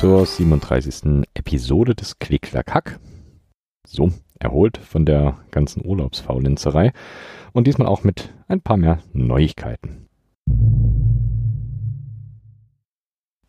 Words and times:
Zur 0.00 0.24
37. 0.24 1.26
Episode 1.34 1.94
des 1.94 2.18
Klick-Klack-Hack. 2.18 2.98
So, 3.86 4.10
erholt 4.38 4.78
von 4.78 5.04
der 5.04 5.36
ganzen 5.50 5.84
Urlaubsfaulenzerei 5.84 6.94
und 7.52 7.66
diesmal 7.66 7.86
auch 7.86 8.02
mit 8.02 8.32
ein 8.48 8.62
paar 8.62 8.78
mehr 8.78 9.00
Neuigkeiten. 9.12 10.08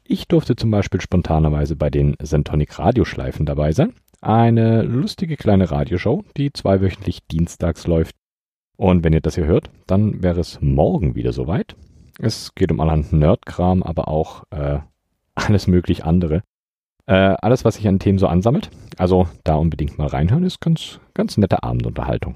Ich 0.03 0.27
durfte 0.27 0.57
zum 0.57 0.71
Beispiel 0.71 0.99
spontanerweise 0.99 1.77
bei 1.77 1.89
den 1.89 2.17
Sentonic 2.21 2.77
Radioschleifen 2.77 3.45
dabei 3.45 3.71
sein. 3.71 3.93
Eine 4.19 4.81
lustige 4.81 5.37
kleine 5.37 5.71
Radioshow, 5.71 6.25
die 6.35 6.51
zweiwöchentlich 6.51 7.25
dienstags 7.27 7.87
läuft. 7.87 8.17
Und 8.75 9.05
wenn 9.05 9.13
ihr 9.13 9.21
das 9.21 9.35
hier 9.35 9.45
hört, 9.45 9.69
dann 9.87 10.21
wäre 10.21 10.41
es 10.41 10.59
morgen 10.59 11.15
wieder 11.15 11.31
soweit. 11.31 11.77
Es 12.19 12.53
geht 12.55 12.73
um 12.73 12.81
allerhand 12.81 13.13
Nerdkram, 13.13 13.83
aber 13.83 14.09
auch 14.09 14.43
äh, 14.49 14.79
alles 15.35 15.67
möglich 15.67 16.05
andere. 16.05 16.43
Äh, 17.05 17.35
alles, 17.41 17.65
was 17.65 17.75
sich 17.75 17.87
an 17.87 17.99
Themen 17.99 18.19
so 18.19 18.27
ansammelt. 18.27 18.69
Also 18.97 19.27
da 19.43 19.55
unbedingt 19.55 19.97
mal 19.97 20.07
reinhören, 20.07 20.43
ist 20.43 20.61
ganz, 20.61 20.99
ganz 21.13 21.37
nette 21.37 21.63
Abendunterhaltung. 21.63 22.35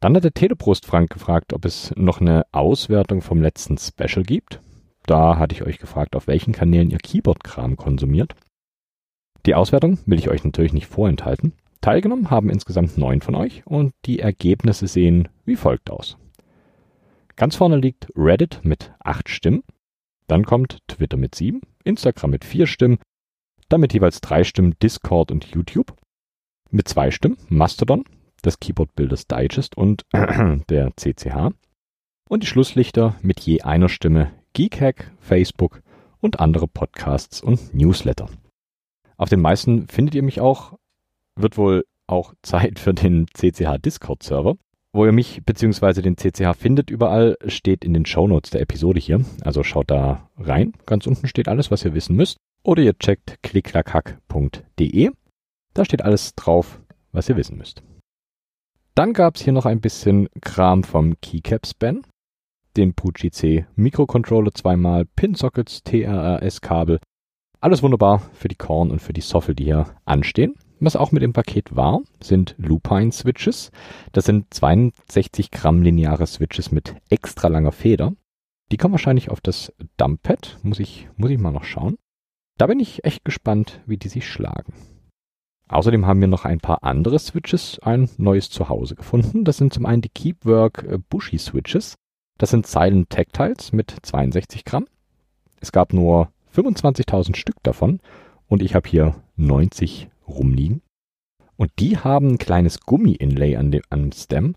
Dann 0.00 0.16
hat 0.16 0.24
der 0.24 0.32
Teleprost 0.32 0.86
Frank 0.86 1.10
gefragt, 1.10 1.52
ob 1.52 1.66
es 1.66 1.92
noch 1.96 2.20
eine 2.20 2.46
Auswertung 2.52 3.20
vom 3.20 3.42
letzten 3.42 3.76
Special 3.76 4.24
gibt. 4.24 4.60
Da 5.04 5.36
hatte 5.38 5.54
ich 5.54 5.62
euch 5.62 5.78
gefragt, 5.78 6.16
auf 6.16 6.26
welchen 6.26 6.52
Kanälen 6.52 6.90
ihr 6.90 6.98
Keyboard-Kram 6.98 7.76
konsumiert. 7.76 8.34
Die 9.46 9.54
Auswertung 9.54 9.98
will 10.06 10.18
ich 10.18 10.30
euch 10.30 10.44
natürlich 10.44 10.72
nicht 10.72 10.86
vorenthalten. 10.86 11.52
Teilgenommen 11.80 12.30
haben 12.30 12.50
insgesamt 12.50 12.98
neun 12.98 13.20
von 13.20 13.34
euch 13.34 13.66
und 13.66 13.92
die 14.04 14.20
Ergebnisse 14.20 14.86
sehen 14.86 15.28
wie 15.44 15.56
folgt 15.56 15.90
aus. 15.90 16.16
Ganz 17.36 17.56
vorne 17.56 17.76
liegt 17.76 18.08
Reddit 18.16 18.60
mit 18.64 18.92
acht 19.00 19.30
Stimmen, 19.30 19.62
dann 20.30 20.44
kommt 20.44 20.78
Twitter 20.86 21.16
mit 21.16 21.34
sieben, 21.34 21.60
Instagram 21.82 22.30
mit 22.30 22.44
vier 22.44 22.66
Stimmen, 22.66 22.98
damit 23.68 23.92
jeweils 23.92 24.20
drei 24.20 24.44
Stimmen 24.44 24.76
Discord 24.80 25.32
und 25.32 25.46
YouTube. 25.46 25.96
Mit 26.70 26.86
zwei 26.86 27.10
Stimmen 27.10 27.36
Mastodon, 27.48 28.04
das 28.42 28.60
Keyboard 28.60 28.94
Builders 28.94 29.26
Digest 29.26 29.76
und 29.76 30.04
der 30.12 30.92
CCH. 30.96 31.52
Und 32.28 32.42
die 32.44 32.46
Schlusslichter 32.46 33.16
mit 33.22 33.40
je 33.40 33.62
einer 33.62 33.88
Stimme 33.88 34.30
Geekhack, 34.52 35.10
Facebook 35.18 35.82
und 36.20 36.38
andere 36.38 36.68
Podcasts 36.68 37.40
und 37.40 37.74
Newsletter. 37.74 38.28
Auf 39.16 39.30
den 39.30 39.40
meisten 39.40 39.88
findet 39.88 40.14
ihr 40.14 40.22
mich 40.22 40.40
auch, 40.40 40.78
wird 41.34 41.56
wohl 41.58 41.84
auch 42.06 42.34
Zeit 42.42 42.78
für 42.78 42.94
den 42.94 43.26
CCH 43.34 43.78
Discord 43.84 44.22
Server. 44.22 44.56
Wo 44.92 45.06
ihr 45.06 45.12
mich 45.12 45.42
bzw. 45.44 46.02
den 46.02 46.16
CCH 46.16 46.56
findet 46.56 46.90
überall, 46.90 47.36
steht 47.46 47.84
in 47.84 47.94
den 47.94 48.06
Shownotes 48.06 48.50
der 48.50 48.60
Episode 48.60 48.98
hier. 48.98 49.24
Also 49.42 49.62
schaut 49.62 49.90
da 49.90 50.28
rein. 50.36 50.72
Ganz 50.84 51.06
unten 51.06 51.28
steht 51.28 51.46
alles, 51.46 51.70
was 51.70 51.84
ihr 51.84 51.94
wissen 51.94 52.16
müsst. 52.16 52.38
Oder 52.64 52.82
ihr 52.82 52.98
checkt 52.98 53.40
klicklackhack.de. 53.42 55.10
Da 55.74 55.84
steht 55.84 56.02
alles 56.02 56.34
drauf, 56.34 56.80
was 57.12 57.28
ihr 57.28 57.36
wissen 57.36 57.56
müsst. 57.56 57.84
Dann 58.96 59.12
gab 59.12 59.36
es 59.36 59.42
hier 59.42 59.52
noch 59.52 59.64
ein 59.64 59.80
bisschen 59.80 60.28
Kram 60.40 60.82
vom 60.82 61.20
Keycaps-Ben, 61.20 62.02
den 62.76 62.92
Pucci 62.94 63.30
C 63.30 63.66
Mikrocontroller 63.76 64.52
zweimal, 64.52 65.04
Pin-Sockets, 65.04 65.84
TRRS-Kabel. 65.84 66.98
Alles 67.60 67.82
wunderbar 67.82 68.18
für 68.32 68.48
die 68.48 68.56
Korn 68.56 68.90
und 68.90 69.00
für 69.00 69.12
die 69.12 69.20
Soffel, 69.20 69.54
die 69.54 69.64
hier 69.64 69.94
anstehen. 70.04 70.56
Was 70.82 70.96
auch 70.96 71.12
mit 71.12 71.22
dem 71.22 71.34
Paket 71.34 71.76
war, 71.76 72.00
sind 72.22 72.54
Lupine 72.56 73.12
Switches. 73.12 73.70
Das 74.12 74.24
sind 74.24 74.52
62 74.54 75.50
Gramm 75.50 75.82
lineare 75.82 76.26
Switches 76.26 76.72
mit 76.72 76.94
extra 77.10 77.48
langer 77.48 77.72
Feder. 77.72 78.14
Die 78.72 78.78
kommen 78.78 78.92
wahrscheinlich 78.92 79.30
auf 79.30 79.42
das 79.42 79.74
Dumppad. 79.98 80.58
Muss 80.62 80.80
ich, 80.80 81.08
muss 81.16 81.30
ich 81.30 81.38
mal 81.38 81.50
noch 81.50 81.64
schauen. 81.64 81.98
Da 82.56 82.66
bin 82.66 82.80
ich 82.80 83.04
echt 83.04 83.26
gespannt, 83.26 83.80
wie 83.86 83.98
die 83.98 84.08
sich 84.08 84.26
schlagen. 84.26 84.72
Außerdem 85.68 86.06
haben 86.06 86.20
wir 86.20 86.28
noch 86.28 86.46
ein 86.46 86.60
paar 86.60 86.82
andere 86.82 87.18
Switches 87.18 87.78
ein 87.80 88.08
neues 88.16 88.48
Zuhause 88.50 88.96
gefunden. 88.96 89.44
Das 89.44 89.58
sind 89.58 89.72
zum 89.72 89.86
einen 89.86 90.02
die 90.02 90.08
Keepwork 90.08 90.84
äh, 90.84 90.98
Bushy 90.98 91.38
Switches. 91.38 91.96
Das 92.38 92.50
sind 92.50 92.66
Silent 92.66 93.10
Tactiles 93.10 93.72
mit 93.72 93.94
62 94.02 94.64
Gramm. 94.64 94.86
Es 95.60 95.72
gab 95.72 95.92
nur 95.92 96.32
25.000 96.54 97.36
Stück 97.36 97.56
davon 97.62 98.00
und 98.48 98.62
ich 98.62 98.74
habe 98.74 98.88
hier 98.88 99.14
90 99.36 100.09
rumliegen. 100.30 100.82
Und 101.56 101.70
die 101.78 101.98
haben 101.98 102.28
ein 102.28 102.38
kleines 102.38 102.80
Gummi-Inlay 102.80 103.56
an 103.56 103.70
dem, 103.70 103.82
am 103.90 104.12
Stem, 104.12 104.54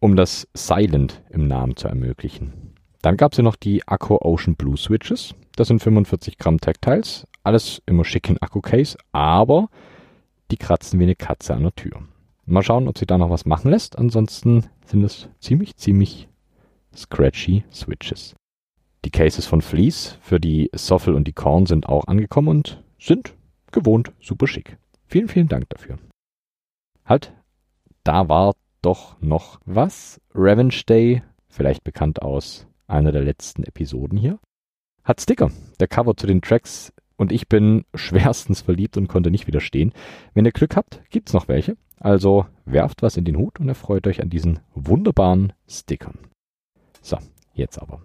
um 0.00 0.16
das 0.16 0.48
Silent 0.54 1.22
im 1.30 1.46
Namen 1.46 1.76
zu 1.76 1.88
ermöglichen. 1.88 2.74
Dann 3.02 3.16
gab 3.16 3.32
es 3.32 3.38
ja 3.38 3.44
noch 3.44 3.56
die 3.56 3.86
Akku 3.86 4.16
Ocean 4.20 4.56
Blue 4.56 4.76
Switches. 4.76 5.34
Das 5.56 5.68
sind 5.68 5.82
45 5.82 6.38
Gramm 6.38 6.58
Tactiles. 6.58 7.26
Alles 7.44 7.82
immer 7.86 8.04
schick 8.04 8.28
in 8.28 8.38
Akku-Case, 8.38 8.96
aber 9.12 9.68
die 10.50 10.56
kratzen 10.56 10.98
wie 10.98 11.04
eine 11.04 11.16
Katze 11.16 11.54
an 11.54 11.62
der 11.62 11.74
Tür. 11.74 12.02
Mal 12.46 12.62
schauen, 12.62 12.88
ob 12.88 12.98
sie 12.98 13.06
da 13.06 13.18
noch 13.18 13.30
was 13.30 13.44
machen 13.44 13.70
lässt. 13.70 13.98
Ansonsten 13.98 14.66
sind 14.84 15.04
es 15.04 15.28
ziemlich, 15.40 15.76
ziemlich 15.76 16.28
scratchy 16.96 17.64
Switches. 17.72 18.34
Die 19.04 19.10
Cases 19.10 19.46
von 19.46 19.62
Fleece 19.62 20.18
für 20.20 20.40
die 20.40 20.70
Soffel 20.74 21.14
und 21.14 21.28
die 21.28 21.32
Korn 21.32 21.66
sind 21.66 21.88
auch 21.88 22.06
angekommen 22.06 22.48
und 22.48 22.82
sind 22.98 23.34
gewohnt 23.72 24.12
super 24.20 24.46
schick. 24.46 24.78
Vielen, 25.06 25.28
vielen 25.28 25.48
Dank 25.48 25.68
dafür. 25.68 25.98
Halt, 27.04 27.32
da 28.04 28.28
war 28.28 28.54
doch 28.82 29.20
noch 29.20 29.60
was. 29.64 30.20
Revenge 30.34 30.82
Day, 30.88 31.22
vielleicht 31.48 31.84
bekannt 31.84 32.22
aus 32.22 32.66
einer 32.86 33.12
der 33.12 33.22
letzten 33.22 33.64
Episoden 33.64 34.18
hier, 34.18 34.38
hat 35.04 35.20
Sticker. 35.20 35.50
Der 35.80 35.88
Cover 35.88 36.16
zu 36.16 36.26
den 36.26 36.42
Tracks 36.42 36.92
und 37.16 37.32
ich 37.32 37.48
bin 37.48 37.84
schwerstens 37.94 38.60
verliebt 38.60 38.96
und 38.96 39.08
konnte 39.08 39.30
nicht 39.30 39.46
widerstehen. 39.46 39.92
Wenn 40.34 40.44
ihr 40.44 40.52
Glück 40.52 40.76
habt, 40.76 41.02
gibt's 41.10 41.32
noch 41.32 41.48
welche. 41.48 41.76
Also 41.98 42.46
werft 42.64 43.02
was 43.02 43.16
in 43.16 43.24
den 43.24 43.36
Hut 43.36 43.58
und 43.58 43.68
erfreut 43.68 44.06
euch 44.06 44.22
an 44.22 44.30
diesen 44.30 44.60
wunderbaren 44.74 45.52
Stickern. 45.66 46.18
So, 47.00 47.18
jetzt 47.54 47.80
aber. 47.80 48.02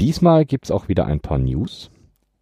Diesmal 0.00 0.44
gibt's 0.44 0.70
auch 0.70 0.88
wieder 0.88 1.06
ein 1.06 1.20
paar 1.20 1.38
News. 1.38 1.90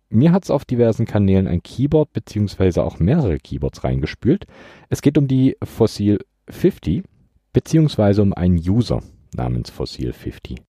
Mir 0.09 0.33
hat's 0.33 0.51
auf 0.51 0.65
diversen 0.65 1.07
Kanälen 1.07 1.47
ein 1.47 1.63
Keyboard 1.63 2.13
bzw. 2.13 2.81
auch 2.81 2.99
mehrere 2.99 3.39
Keyboards 3.39 3.85
reingespült. 3.85 4.47
Es 4.89 5.03
geht 5.03 5.19
um 5.19 5.29
die 5.29 5.57
Fossil 5.63 6.19
50 6.49 7.05
bzw. 7.53 8.21
um 8.21 8.33
einen 8.33 8.59
User 8.59 9.03
namens 9.35 9.71
Fossil 9.71 10.13
50. 10.13 10.63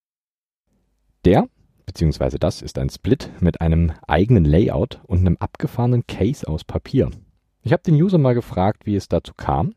Der 1.26 1.48
bzw. 1.88 2.38
das 2.40 2.62
ist 2.62 2.78
ein 2.78 2.90
Split 2.90 3.32
mit 3.40 3.62
einem 3.62 3.92
eigenen 4.08 4.46
Layout 4.46 5.02
und 5.08 5.20
einem 5.20 5.38
abgefahrenen 5.40 6.06
Case 6.08 6.48
aus 6.48 6.64
Papier. 6.64 7.10
Ich 7.64 7.74
habe 7.74 7.84
den 7.84 7.96
User 7.96 8.20
mal 8.20 8.36
gefragt, 8.36 8.86
wie 8.86 8.96
es 8.96 9.08
dazu 9.08 9.34
kam. 9.36 9.74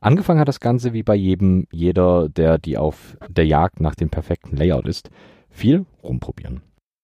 Angefangen 0.00 0.40
hat 0.40 0.48
das 0.48 0.60
Ganze 0.60 0.92
wie 0.92 1.02
bei 1.02 1.14
jedem, 1.14 1.66
jeder, 1.72 2.28
der 2.28 2.58
die 2.58 2.76
auf 2.76 3.16
der 3.28 3.46
Jagd 3.46 3.80
nach 3.80 3.94
dem 3.94 4.10
perfekten 4.10 4.56
Layout 4.56 4.86
ist 4.86 5.08
viel 5.54 5.86
rumprobieren. 6.02 6.60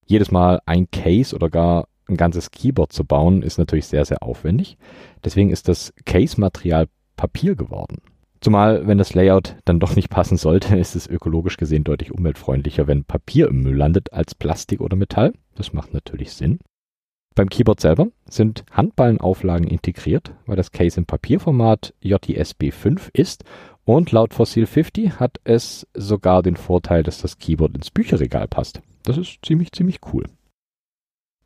Jedes 0.06 0.31
Mal 0.31 0.61
ein 0.67 0.91
Case 0.91 1.35
oder 1.35 1.49
gar 1.49 1.87
ein 2.08 2.17
ganzes 2.17 2.50
Keyboard 2.50 2.93
zu 2.93 3.05
bauen, 3.05 3.43
ist 3.43 3.58
natürlich 3.58 3.87
sehr, 3.87 4.05
sehr 4.05 4.23
aufwendig. 4.23 4.76
Deswegen 5.25 5.50
ist 5.50 5.69
das 5.69 5.94
Case-Material 6.05 6.88
Papier 7.17 7.55
geworden. 7.55 7.99
Zumal, 8.41 8.87
wenn 8.87 8.99
das 8.99 9.14
Layout 9.14 9.56
dann 9.67 9.81
doch 9.81 9.94
nicht 9.94 10.08
passen 10.08 10.37
sollte, 10.37 10.76
ist 10.79 10.97
es 10.97 11.06
ökologisch 11.06 11.56
gesehen 11.56 11.85
deutlich 11.85 12.12
umweltfreundlicher, 12.12 12.87
wenn 12.87 13.05
Papier 13.05 13.49
im 13.49 13.62
Müll 13.62 13.76
landet 13.76 14.12
als 14.12 14.35
Plastik 14.35 14.81
oder 14.81 14.97
Metall. 14.97 15.32
Das 15.55 15.73
macht 15.73 15.94
natürlich 15.94 16.32
Sinn. 16.32 16.58
Beim 17.37 17.49
Keyboard 17.49 17.81
selber 17.81 18.08
sind 18.29 18.64
Handballenauflagen 18.73 19.69
integriert, 19.69 20.35
weil 20.47 20.56
das 20.56 20.73
Case 20.73 20.99
im 20.99 21.06
Papierformat 21.06 21.94
JTSB 22.00 22.73
5 22.73 23.11
ist 23.12 23.44
und 23.85 24.12
laut 24.12 24.35
Fossil 24.35 24.67
50 24.67 25.19
hat 25.19 25.41
es 25.44 25.87
sogar 25.94 26.43
den 26.43 26.56
Vorteil, 26.56 27.03
dass 27.03 27.23
das 27.23 27.38
Keyboard 27.38 27.75
ins 27.75 27.91
Bücherregal 27.91 28.49
passt. 28.49 28.81
Das 29.03 29.17
ist 29.17 29.38
ziemlich, 29.44 29.73
ziemlich 29.73 29.99
cool. 30.12 30.25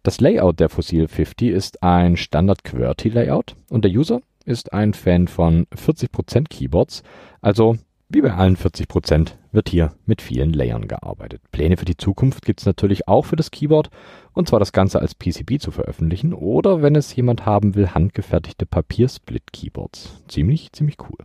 Das 0.02 0.20
Layout 0.20 0.60
der 0.60 0.68
Fossil 0.68 1.08
50 1.08 1.48
ist 1.48 1.82
ein 1.82 2.16
Standard 2.16 2.64
QWERTY 2.64 3.08
Layout 3.08 3.56
und 3.70 3.84
der 3.84 3.92
User 3.92 4.20
ist 4.44 4.72
ein 4.72 4.92
Fan 4.92 5.28
von 5.28 5.66
40% 5.74 6.48
Keyboards, 6.48 7.02
also 7.40 7.78
wie 8.10 8.20
bei 8.20 8.34
allen 8.34 8.56
40% 8.56 9.32
wird 9.52 9.68
hier 9.70 9.92
mit 10.04 10.20
vielen 10.20 10.52
Layern 10.52 10.88
gearbeitet. 10.88 11.40
Pläne 11.52 11.76
für 11.76 11.86
die 11.86 11.96
Zukunft 11.96 12.44
gibt 12.44 12.60
es 12.60 12.66
natürlich 12.66 13.08
auch 13.08 13.24
für 13.24 13.36
das 13.36 13.50
Keyboard, 13.50 13.90
und 14.34 14.48
zwar 14.48 14.58
das 14.58 14.72
Ganze 14.72 15.00
als 15.00 15.14
PCB 15.14 15.58
zu 15.58 15.70
veröffentlichen 15.70 16.34
oder 16.34 16.82
wenn 16.82 16.96
es 16.96 17.16
jemand 17.16 17.46
haben 17.46 17.74
will, 17.74 17.94
handgefertigte 17.94 18.66
Papiersplit-Keyboards. 18.66 20.22
Ziemlich, 20.28 20.72
ziemlich 20.72 20.96
cool. 21.08 21.18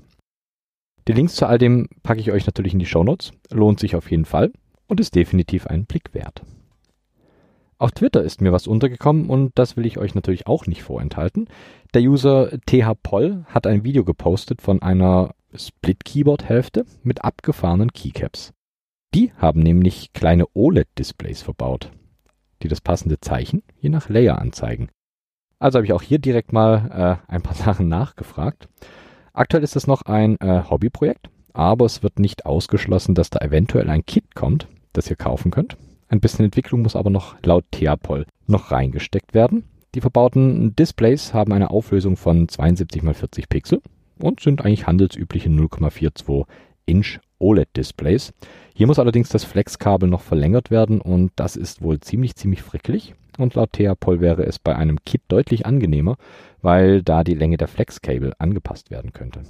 Die 1.09 1.13
Links 1.15 1.33
zu 1.33 1.47
all 1.47 1.57
dem 1.57 1.89
packe 2.03 2.19
ich 2.19 2.31
euch 2.31 2.45
natürlich 2.45 2.73
in 2.73 2.77
die 2.77 2.85
Shownotes. 2.85 3.31
Lohnt 3.49 3.79
sich 3.79 3.95
auf 3.95 4.11
jeden 4.11 4.25
Fall 4.25 4.51
und 4.85 4.99
ist 4.99 5.15
definitiv 5.15 5.65
einen 5.65 5.87
Blick 5.87 6.13
wert. 6.13 6.43
Auf 7.79 7.93
Twitter 7.93 8.21
ist 8.21 8.41
mir 8.41 8.51
was 8.51 8.67
untergekommen 8.67 9.27
und 9.27 9.57
das 9.57 9.75
will 9.75 9.87
ich 9.87 9.97
euch 9.97 10.13
natürlich 10.13 10.45
auch 10.45 10.67
nicht 10.67 10.83
vorenthalten. 10.83 11.47
Der 11.95 12.03
User 12.03 12.51
thpoll 12.67 13.43
hat 13.47 13.65
ein 13.65 13.83
Video 13.83 14.05
gepostet 14.05 14.61
von 14.61 14.83
einer 14.83 15.33
Split-Keyboard-Hälfte 15.55 16.85
mit 17.01 17.23
abgefahrenen 17.23 17.91
Keycaps. 17.91 18.53
Die 19.15 19.33
haben 19.35 19.61
nämlich 19.61 20.13
kleine 20.13 20.45
OLED-Displays 20.53 21.41
verbaut, 21.41 21.89
die 22.61 22.67
das 22.67 22.81
passende 22.81 23.19
Zeichen 23.19 23.63
je 23.79 23.89
nach 23.89 24.09
Layer 24.09 24.37
anzeigen. 24.37 24.89
Also 25.57 25.79
habe 25.79 25.87
ich 25.87 25.93
auch 25.93 26.03
hier 26.03 26.19
direkt 26.19 26.53
mal 26.53 27.19
äh, 27.27 27.31
ein 27.33 27.41
paar 27.41 27.55
Sachen 27.55 27.87
nachgefragt. 27.87 28.69
Aktuell 29.39 29.63
ist 29.63 29.77
es 29.77 29.87
noch 29.87 30.01
ein 30.01 30.35
äh, 30.41 30.63
Hobbyprojekt, 30.69 31.29
aber 31.53 31.85
es 31.85 32.03
wird 32.03 32.19
nicht 32.19 32.45
ausgeschlossen, 32.45 33.15
dass 33.15 33.29
da 33.29 33.39
eventuell 33.39 33.89
ein 33.89 34.05
Kit 34.05 34.35
kommt, 34.35 34.67
das 34.91 35.09
ihr 35.09 35.15
kaufen 35.15 35.49
könnt. 35.49 35.77
Ein 36.09 36.19
bisschen 36.19 36.43
Entwicklung 36.43 36.81
muss 36.81 36.97
aber 36.97 37.09
noch 37.09 37.41
laut 37.41 37.63
Theapol 37.71 38.25
noch 38.47 38.71
reingesteckt 38.71 39.33
werden. 39.33 39.63
Die 39.95 40.01
verbauten 40.01 40.75
Displays 40.75 41.33
haben 41.33 41.53
eine 41.53 41.69
Auflösung 41.69 42.17
von 42.17 42.49
72 42.49 43.01
x 43.01 43.19
40 43.19 43.47
Pixel 43.47 43.81
und 44.17 44.41
sind 44.41 44.65
eigentlich 44.65 44.87
handelsübliche 44.87 45.47
0,42 45.47 46.45
Inch 46.85 47.19
OLED-Displays. 47.39 48.33
Hier 48.73 48.87
muss 48.87 48.99
allerdings 48.99 49.29
das 49.29 49.45
Flexkabel 49.45 50.09
noch 50.09 50.21
verlängert 50.21 50.69
werden 50.69 50.99
und 50.99 51.31
das 51.37 51.55
ist 51.55 51.81
wohl 51.81 52.01
ziemlich, 52.01 52.35
ziemlich 52.35 52.61
frickelig. 52.61 53.15
Und 53.39 53.55
laut 53.55 53.71
Theapol 53.71 54.19
wäre 54.19 54.43
es 54.43 54.59
bei 54.59 54.75
einem 54.75 55.03
Kit 55.05 55.21
deutlich 55.29 55.65
angenehmer, 55.65 56.17
weil 56.61 57.01
da 57.01 57.23
die 57.23 57.35
Länge 57.35 57.55
der 57.55 57.69
Flexkabel 57.69 58.33
angepasst 58.37 58.91
werden 58.91 59.13
könnte. 59.13 59.43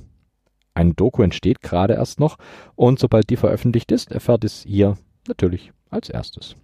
Ein 0.75 0.95
Doku 0.95 1.23
entsteht 1.23 1.61
gerade 1.61 1.95
erst 1.95 2.19
noch 2.19 2.37
und 2.75 2.99
sobald 2.99 3.31
die 3.31 3.35
veröffentlicht 3.35 3.91
ist, 3.91 4.11
erfährt 4.11 4.43
es 4.43 4.61
hier 4.61 4.95
natürlich 5.27 5.71
als 5.89 6.09
erstes. 6.09 6.55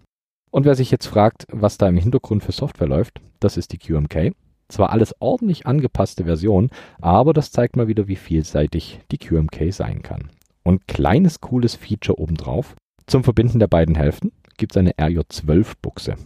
Und 0.52 0.66
wer 0.66 0.76
sich 0.76 0.92
jetzt 0.92 1.08
fragt, 1.08 1.48
was 1.52 1.80
da 1.80 1.90
im 1.90 1.98
Hintergrund 1.98 2.44
für 2.44 2.52
Software 2.52 2.88
läuft, 2.88 3.22
das 3.40 3.58
ist 3.58 3.74
die 3.74 3.80
QMK. 3.80 4.36
Zwar 4.68 4.92
alles 4.92 5.16
ordentlich 5.20 5.66
angepasste 5.66 6.26
Version, 6.26 6.70
aber 7.02 7.34
das 7.34 7.52
zeigt 7.52 7.76
mal 7.76 7.88
wieder, 7.88 8.08
wie 8.08 8.16
vielseitig 8.16 9.00
die 9.12 9.18
QMK 9.18 9.74
sein 9.74 10.04
kann. 10.04 10.30
Und 10.64 10.88
kleines 10.88 11.42
cooles 11.42 11.74
Feature 11.74 12.20
obendrauf. 12.20 12.76
Zum 13.08 13.24
Verbinden 13.24 13.58
der 13.58 13.68
beiden 13.68 13.96
Hälften 13.96 14.32
gibt 14.58 14.74
es 14.74 14.78
eine 14.78 14.92
RJ12-Buchse. 14.94 16.18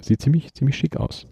Sieht 0.00 0.22
ziemlich, 0.22 0.52
ziemlich 0.54 0.76
schick 0.76 0.96
aus. 0.96 1.26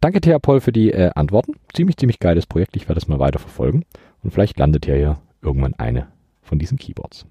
Danke 0.00 0.20
Theapol 0.20 0.60
für 0.60 0.72
die 0.72 0.92
äh, 0.92 1.10
Antworten. 1.14 1.54
Ziemlich, 1.72 1.96
ziemlich 1.96 2.18
geiles 2.18 2.46
Projekt. 2.46 2.76
Ich 2.76 2.88
werde 2.88 2.98
es 2.98 3.08
mal 3.08 3.18
weiter 3.18 3.38
verfolgen. 3.38 3.84
Und 4.22 4.30
vielleicht 4.30 4.58
landet 4.58 4.86
ja 4.86 4.94
hier 4.94 5.18
irgendwann 5.42 5.74
eine 5.74 6.08
von 6.42 6.58
diesen 6.58 6.78
Keyboards. 6.78 7.26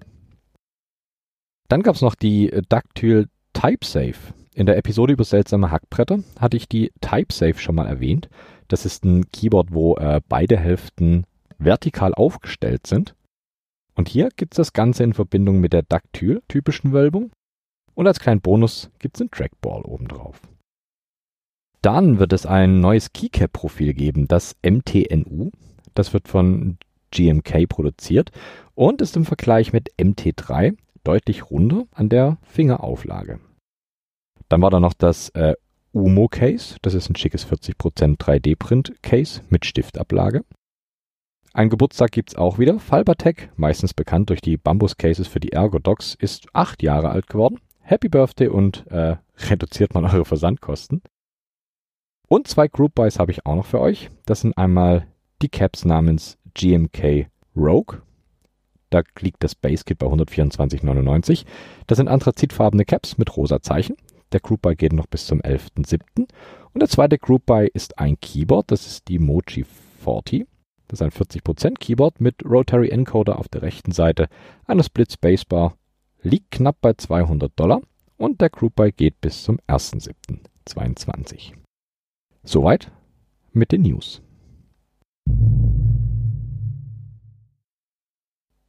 Dann 1.68 1.82
gab 1.82 1.94
es 1.94 2.02
noch 2.02 2.14
die 2.14 2.52
äh, 2.52 2.62
Dactyl 2.68 3.28
TypeSafe. 3.52 4.34
In 4.54 4.66
der 4.66 4.78
Episode 4.78 5.12
über 5.12 5.24
seltsame 5.24 5.70
Hackbretter 5.70 6.20
hatte 6.38 6.56
ich 6.56 6.68
die 6.68 6.92
TypeSafe 7.00 7.58
schon 7.58 7.74
mal 7.74 7.86
erwähnt. 7.86 8.28
Das 8.68 8.86
ist 8.86 9.04
ein 9.04 9.30
Keyboard, 9.30 9.72
wo 9.72 9.96
äh, 9.96 10.20
beide 10.28 10.56
Hälften 10.56 11.24
vertikal 11.58 12.14
aufgestellt 12.14 12.86
sind. 12.86 13.14
Und 13.94 14.08
hier 14.08 14.28
gibt 14.36 14.54
es 14.54 14.56
das 14.56 14.72
Ganze 14.72 15.04
in 15.04 15.14
Verbindung 15.14 15.60
mit 15.60 15.72
der 15.72 15.82
Dactyl-typischen 15.82 16.92
Wölbung. 16.92 17.30
Und 17.94 18.06
als 18.06 18.20
kleinen 18.20 18.42
Bonus 18.42 18.90
gibt 18.98 19.16
es 19.16 19.22
einen 19.22 19.30
Trackball 19.30 19.82
obendrauf. 19.82 20.40
Dann 21.86 22.18
wird 22.18 22.32
es 22.32 22.46
ein 22.46 22.80
neues 22.80 23.12
Keycap-Profil 23.12 23.94
geben, 23.94 24.26
das 24.26 24.56
MTNU. 24.60 25.52
Das 25.94 26.12
wird 26.12 26.26
von 26.26 26.78
GMK 27.12 27.68
produziert 27.68 28.32
und 28.74 29.00
ist 29.00 29.16
im 29.16 29.24
Vergleich 29.24 29.72
mit 29.72 29.90
MT3 29.96 30.76
deutlich 31.04 31.48
runder 31.48 31.84
an 31.92 32.08
der 32.08 32.38
Fingerauflage. 32.42 33.38
Dann 34.48 34.62
war 34.62 34.70
da 34.70 34.80
noch 34.80 34.94
das 34.94 35.28
äh, 35.28 35.54
Umo 35.92 36.26
Case, 36.26 36.74
das 36.82 36.94
ist 36.94 37.08
ein 37.08 37.14
schickes 37.14 37.46
40% 37.46 38.18
3D-Print 38.18 39.00
Case 39.00 39.42
mit 39.48 39.64
Stiftablage. 39.64 40.44
Ein 41.52 41.70
Geburtstag 41.70 42.10
gibt 42.10 42.30
es 42.30 42.36
auch 42.36 42.58
wieder. 42.58 42.80
Falbatec, 42.80 43.52
meistens 43.54 43.94
bekannt 43.94 44.30
durch 44.30 44.40
die 44.40 44.56
Bambus 44.56 44.96
Cases 44.96 45.28
für 45.28 45.38
die 45.38 45.52
Ergodocs, 45.52 46.16
ist 46.16 46.48
acht 46.52 46.82
Jahre 46.82 47.10
alt 47.10 47.28
geworden. 47.28 47.60
Happy 47.78 48.08
Birthday 48.08 48.48
und 48.48 48.88
äh, 48.88 49.18
reduziert 49.38 49.94
mal 49.94 50.02
eure 50.12 50.24
Versandkosten. 50.24 51.00
Und 52.28 52.48
zwei 52.48 52.68
Group 52.68 52.94
Buys 52.94 53.18
habe 53.18 53.32
ich 53.32 53.46
auch 53.46 53.54
noch 53.54 53.66
für 53.66 53.80
euch. 53.80 54.10
Das 54.24 54.40
sind 54.40 54.56
einmal 54.58 55.06
die 55.42 55.48
Caps 55.48 55.84
namens 55.84 56.38
GMK 56.54 57.28
Rogue. 57.56 58.02
Da 58.90 59.02
liegt 59.20 59.42
das 59.42 59.54
Base 59.54 59.84
Kit 59.84 59.98
bei 59.98 60.06
124,99. 60.06 61.44
Das 61.86 61.98
sind 61.98 62.08
anthrazitfarbene 62.08 62.84
Caps 62.84 63.18
mit 63.18 63.36
rosa 63.36 63.60
Zeichen. 63.60 63.96
Der 64.32 64.40
Group 64.40 64.62
Buy 64.62 64.74
geht 64.74 64.92
noch 64.92 65.06
bis 65.06 65.26
zum 65.26 65.40
11.07. 65.40 66.00
Und 66.18 66.80
der 66.80 66.88
zweite 66.88 67.18
Group 67.18 67.46
Buy 67.46 67.68
ist 67.72 67.98
ein 67.98 68.18
Keyboard. 68.20 68.70
Das 68.70 68.86
ist 68.86 69.08
die 69.08 69.18
Mochi 69.18 69.64
40. 70.02 70.46
Das 70.88 71.00
ist 71.00 71.02
ein 71.02 71.10
40% 71.10 71.78
Keyboard 71.78 72.20
mit 72.20 72.44
Rotary 72.44 72.90
Encoder 72.90 73.38
auf 73.38 73.48
der 73.48 73.62
rechten 73.62 73.92
Seite, 73.92 74.28
einer 74.66 74.84
Split 74.84 75.12
Spacebar, 75.12 75.76
liegt 76.22 76.52
knapp 76.52 76.76
bei 76.80 76.94
200 76.94 77.58
Dollar 77.58 77.80
und 78.16 78.40
der 78.40 78.50
Group 78.50 78.76
Buy 78.76 78.92
geht 78.92 79.20
bis 79.20 79.42
zum 79.42 79.58
1.07.22. 79.66 81.65
Soweit 82.48 82.92
mit 83.52 83.72
den 83.72 83.82
News. 83.82 84.22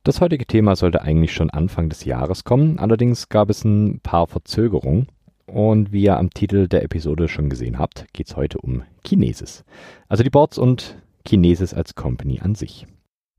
Das 0.03 0.19
heutige 0.19 0.47
Thema 0.47 0.75
sollte 0.75 1.03
eigentlich 1.03 1.31
schon 1.31 1.51
Anfang 1.51 1.87
des 1.87 2.03
Jahres 2.03 2.43
kommen, 2.43 2.79
allerdings 2.79 3.29
gab 3.29 3.51
es 3.51 3.63
ein 3.63 3.99
paar 4.01 4.25
Verzögerungen. 4.25 5.07
Und 5.45 5.91
wie 5.91 6.05
ihr 6.05 6.17
am 6.17 6.31
Titel 6.31 6.67
der 6.67 6.81
Episode 6.81 7.27
schon 7.27 7.51
gesehen 7.51 7.77
habt, 7.77 8.11
geht 8.13 8.27
es 8.27 8.35
heute 8.35 8.57
um 8.57 8.81
Kinesis. 9.03 9.63
Also 10.09 10.23
die 10.23 10.31
Boards 10.31 10.57
und 10.57 10.97
Kinesis 11.23 11.75
als 11.75 11.93
Company 11.93 12.39
an 12.39 12.55
sich. 12.55 12.87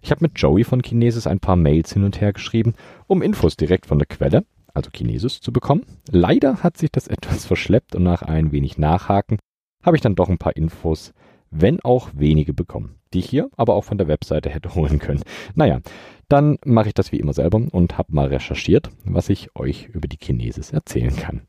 Ich 0.03 0.13
habe 0.13 0.23
mit 0.23 0.39
Joey 0.39 0.63
von 0.63 0.83
Kinesis 0.83 1.27
ein 1.27 1.41
paar 1.41 1.57
Mails 1.57 1.93
hin 1.93 2.05
und 2.05 2.21
her 2.21 2.33
geschrieben, 2.33 2.75
um 3.09 3.23
Infos 3.23 3.57
direkt 3.57 3.87
von 3.87 3.99
der 3.99 4.07
Quelle, 4.07 4.45
also 4.73 4.91
Kinesis, 4.93 5.41
zu 5.41 5.53
bekommen. 5.53 5.85
Leider 6.09 6.63
hat 6.63 6.77
sich 6.77 6.93
das 6.93 7.09
etwas 7.09 7.45
verschleppt 7.45 7.97
und 7.97 8.05
nach 8.05 8.23
ein 8.23 8.53
wenig 8.53 8.79
Nachhaken 8.79 9.39
habe 9.83 9.97
ich 9.97 10.01
dann 10.01 10.15
doch 10.15 10.29
ein 10.29 10.39
paar 10.39 10.57
Infos, 10.57 11.13
wenn 11.51 11.81
auch 11.81 12.11
wenige 12.15 12.53
bekommen, 12.53 12.97
die 13.13 13.21
ich 13.21 13.29
hier 13.29 13.51
aber 13.57 13.75
auch 13.75 13.85
von 13.85 13.99
der 13.99 14.09
Webseite 14.09 14.51
hätte 14.51 14.75
holen 14.75 14.99
können. 14.99 15.23
Naja, 15.55 15.81
dann 16.29 16.59
mache 16.65 16.89
ich 16.89 16.95
das 16.95 17.13
wie 17.13 17.21
immer 17.21 17.33
selber 17.33 17.63
und 17.71 17.97
habe 17.97 18.15
mal 18.15 18.27
recherchiert, 18.27 18.91
was 19.05 19.29
ich 19.29 19.55
euch 19.57 19.87
über 19.87 20.09
die 20.09 20.19
Kinesis 20.19 20.73
erzählen 20.73 21.17
kann. 21.17 21.43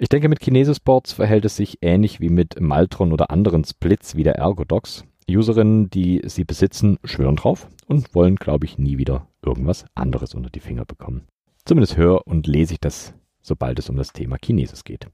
Ich 0.00 0.08
denke, 0.08 0.28
mit 0.28 0.38
Kinesis 0.38 0.78
Boards 0.78 1.12
verhält 1.12 1.44
es 1.44 1.56
sich 1.56 1.78
ähnlich 1.82 2.20
wie 2.20 2.28
mit 2.28 2.60
Maltron 2.60 3.12
oder 3.12 3.30
anderen 3.30 3.64
Splits 3.64 4.14
wie 4.14 4.22
der 4.22 4.36
Ergodox. 4.36 5.04
Userinnen, 5.28 5.90
die 5.90 6.22
sie 6.24 6.44
besitzen, 6.44 6.98
schwören 7.04 7.36
drauf 7.36 7.68
und 7.86 8.14
wollen, 8.14 8.36
glaube 8.36 8.64
ich, 8.64 8.78
nie 8.78 8.96
wieder 8.96 9.26
irgendwas 9.42 9.84
anderes 9.94 10.34
unter 10.34 10.50
die 10.50 10.60
Finger 10.60 10.84
bekommen. 10.84 11.26
Zumindest 11.64 11.96
höre 11.96 12.26
und 12.26 12.46
lese 12.46 12.74
ich 12.74 12.80
das, 12.80 13.12
sobald 13.42 13.78
es 13.80 13.90
um 13.90 13.96
das 13.96 14.12
Thema 14.12 14.38
Kinesis 14.38 14.84
geht. 14.84 15.06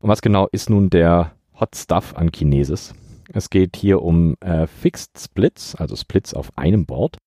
Und 0.00 0.08
was 0.08 0.22
genau 0.22 0.48
ist 0.50 0.68
nun 0.68 0.90
der 0.90 1.32
Hot 1.62 1.76
Stuff 1.76 2.16
an 2.16 2.32
Kinesis? 2.32 2.92
Es 3.32 3.48
geht 3.48 3.76
hier 3.76 4.02
um 4.02 4.34
äh, 4.40 4.66
Fixed 4.66 5.16
Splits, 5.16 5.76
also 5.76 5.94
Splits 5.94 6.34
auf 6.34 6.50
einem 6.58 6.86
Board. 6.86 7.18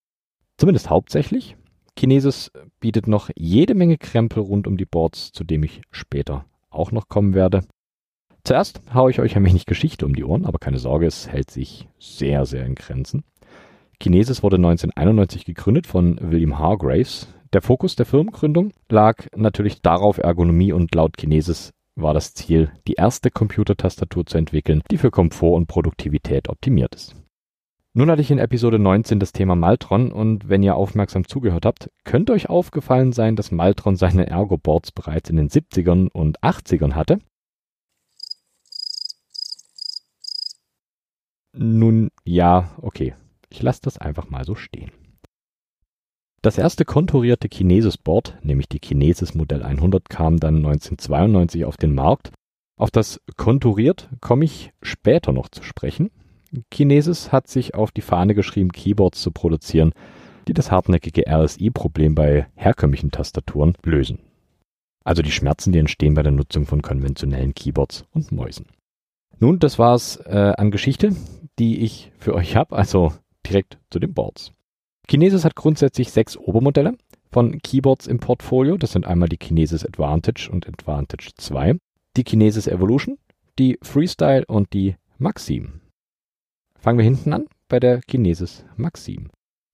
Zumindest 0.58 0.90
hauptsächlich. 0.90 1.56
Kinesis 1.96 2.52
bietet 2.82 3.08
noch 3.08 3.30
jede 3.38 3.76
Menge 3.76 3.98
Krempel 3.98 4.44
rund 4.44 4.68
um 4.68 4.76
die 4.76 4.86
Boards, 4.86 5.32
zu 5.32 5.46
dem 5.46 5.64
ich 5.64 5.84
später 5.90 6.44
auch 6.70 6.92
noch 6.92 7.08
kommen 7.08 7.34
werde. 7.34 7.62
Zuerst 8.44 8.82
haue 8.94 9.10
ich 9.10 9.22
euch 9.22 9.38
ein 9.38 9.46
wenig 9.46 9.68
Geschichte 9.68 10.06
um 10.06 10.14
die 10.14 10.26
Ohren, 10.26 10.46
aber 10.46 10.60
keine 10.60 10.80
Sorge, 10.80 11.06
es 11.06 11.30
hält 11.30 11.50
sich 11.50 11.88
sehr, 11.98 12.46
sehr 12.46 12.66
in 12.66 12.76
Grenzen. 12.76 13.24
Kinesis 14.02 14.44
wurde 14.44 14.58
1991 14.58 15.46
gegründet 15.46 15.88
von 15.88 16.20
William 16.22 16.60
Hargraves. 16.60 17.30
Der 17.54 17.62
Fokus 17.62 17.96
der 17.96 18.06
Firmengründung 18.06 18.74
lag 18.90 19.28
natürlich 19.34 19.82
darauf, 19.82 20.18
Ergonomie 20.18 20.74
und 20.74 20.94
laut 20.94 21.16
Kinesis 21.16 21.72
war 21.96 22.14
das 22.14 22.34
Ziel, 22.34 22.72
die 22.88 22.94
erste 22.94 23.32
Computertastatur 23.32 24.26
zu 24.26 24.38
entwickeln, 24.38 24.84
die 24.92 24.98
für 24.98 25.12
Komfort 25.12 25.56
und 25.56 25.68
Produktivität 25.68 26.50
optimiert 26.50 26.94
ist. 26.94 27.16
Nun 27.94 28.12
hatte 28.12 28.22
ich 28.22 28.30
in 28.30 28.40
Episode 28.40 28.78
19 28.78 29.22
das 29.22 29.32
Thema 29.32 29.56
Maltron 29.56 30.12
und 30.12 30.50
wenn 30.50 30.62
ihr 30.62 30.76
aufmerksam 30.76 31.26
zugehört 31.26 31.66
habt, 31.66 31.90
könnte 32.04 32.34
euch 32.34 32.50
aufgefallen 32.50 33.14
sein, 33.14 33.38
dass 33.38 33.52
Maltron 33.52 33.96
seine 33.96 34.28
Ergo-Boards 34.28 34.92
bereits 34.92 35.30
in 35.30 35.38
den 35.38 35.50
70ern 35.50 36.10
und 36.10 36.42
80ern 36.42 36.94
hatte. 36.94 37.20
Nun 41.54 42.10
ja, 42.26 42.70
okay, 42.82 43.16
ich 43.50 43.62
lasse 43.62 43.80
das 43.84 43.98
einfach 43.98 44.30
mal 44.30 44.44
so 44.44 44.56
stehen. 44.56 44.92
Das 46.46 46.60
erste 46.60 46.86
konturierte 46.86 47.50
Kinesis-Board, 47.50 48.38
nämlich 48.44 48.70
die 48.70 48.78
Kinesis 48.78 49.34
Modell 49.34 49.64
100, 49.64 50.12
kam 50.12 50.38
dann 50.40 50.58
1992 50.58 51.66
auf 51.66 51.76
den 51.76 51.96
Markt. 51.96 52.30
Auf 52.78 52.92
das 52.92 53.20
konturiert 53.36 54.12
komme 54.22 54.46
ich 54.46 54.72
später 54.84 55.32
noch 55.32 55.50
zu 55.50 55.64
sprechen. 55.64 56.12
Kinesis 56.70 57.32
hat 57.32 57.48
sich 57.48 57.74
auf 57.74 57.92
die 57.92 58.02
Fahne 58.04 58.36
geschrieben, 58.36 58.72
Keyboards 58.72 59.24
zu 59.24 59.32
produzieren, 59.32 59.94
die 60.48 60.54
das 60.54 60.70
hartnäckige 60.70 61.24
RSI-Problem 61.28 62.14
bei 62.14 62.46
herkömmlichen 62.54 63.10
Tastaturen 63.10 63.76
lösen. 63.84 64.20
Also 65.04 65.24
die 65.24 65.32
Schmerzen, 65.32 65.74
die 65.74 65.80
entstehen 65.80 66.14
bei 66.14 66.22
der 66.22 66.32
Nutzung 66.32 66.68
von 66.68 66.84
konventionellen 66.84 67.56
Keyboards 67.56 68.06
und 68.12 68.32
Mäusen. 68.32 68.68
Nun, 69.40 69.58
das 69.58 69.80
war's 69.80 70.18
äh, 70.28 70.54
an 70.56 70.70
Geschichte, 70.70 71.16
die 71.58 71.80
ich 71.80 72.12
für 72.20 72.36
euch 72.36 72.56
habe, 72.56 72.76
also 72.76 73.14
direkt 73.44 73.80
zu 73.90 73.98
den 73.98 74.14
Boards. 74.14 74.55
Kinesis 75.08 75.46
hat 75.46 75.56
grundsätzlich 75.56 76.12
sechs 76.12 76.38
Obermodelle, 76.38 76.98
von 77.36 77.62
Keyboards 77.62 78.08
im 78.08 78.20
Portfolio. 78.20 78.78
Das 78.78 78.94
sind 78.94 79.06
einmal 79.06 79.28
die 79.28 79.36
Kinesis 79.36 79.86
Advantage 79.86 80.50
und 80.50 80.68
Advantage 80.70 81.32
2, 81.36 81.76
die 82.16 82.24
Kinesis 82.24 82.66
Evolution, 82.66 83.18
die 83.60 83.78
Freestyle 83.82 84.46
und 84.48 84.72
die 84.72 84.96
Maxim. 85.18 85.82
Fangen 86.80 86.98
wir 86.98 87.04
hinten 87.04 87.34
an 87.34 87.48
bei 87.68 87.82
der 87.82 88.00
Kinesis 88.00 88.64
Maxim. 88.78 89.32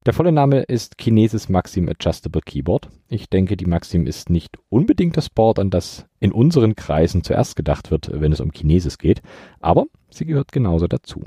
Der 0.08 0.14
volle 0.14 0.32
Name 0.32 0.62
ist 0.62 0.98
Kinesis 0.98 1.50
Maxim 1.50 1.88
Adjustable 1.88 2.42
Keyboard. 2.42 2.90
Ich 3.08 3.30
denke, 3.30 3.56
die 3.56 3.68
Maxim 3.68 4.08
ist 4.08 4.32
nicht 4.32 4.58
unbedingt 4.70 5.16
das 5.16 5.30
Board, 5.30 5.60
an 5.60 5.70
das 5.70 6.08
in 6.20 6.32
unseren 6.32 6.76
Kreisen 6.76 7.24
zuerst 7.24 7.56
gedacht 7.56 7.92
wird, 7.92 8.10
wenn 8.12 8.32
es 8.32 8.40
um 8.40 8.52
Kinesis 8.52 8.98
geht, 8.98 9.22
aber 9.60 9.86
sie 10.10 10.26
gehört 10.26 10.52
genauso 10.52 10.88
dazu. 10.88 11.26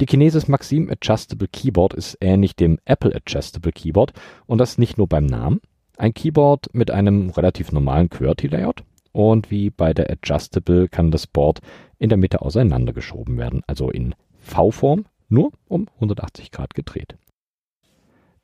Die 0.00 0.06
Kinesis 0.06 0.48
Maxim 0.48 0.90
Adjustable 0.90 1.46
Keyboard 1.46 1.94
ist 1.94 2.18
ähnlich 2.20 2.56
dem 2.56 2.78
Apple 2.84 3.14
Adjustable 3.14 3.70
Keyboard 3.70 4.12
und 4.46 4.58
das 4.58 4.76
nicht 4.76 4.98
nur 4.98 5.06
beim 5.06 5.26
Namen. 5.26 5.60
Ein 5.96 6.14
Keyboard 6.14 6.74
mit 6.74 6.90
einem 6.90 7.30
relativ 7.30 7.70
normalen 7.70 8.10
QWERTY-Layout 8.10 8.82
und 9.12 9.52
wie 9.52 9.70
bei 9.70 9.94
der 9.94 10.10
Adjustable 10.10 10.88
kann 10.88 11.12
das 11.12 11.28
Board 11.28 11.60
in 12.00 12.08
der 12.08 12.18
Mitte 12.18 12.42
auseinandergeschoben 12.42 13.38
werden, 13.38 13.62
also 13.68 13.90
in 13.90 14.16
V-Form, 14.40 15.06
nur 15.28 15.52
um 15.68 15.86
180 15.94 16.50
Grad 16.50 16.74
gedreht. 16.74 17.16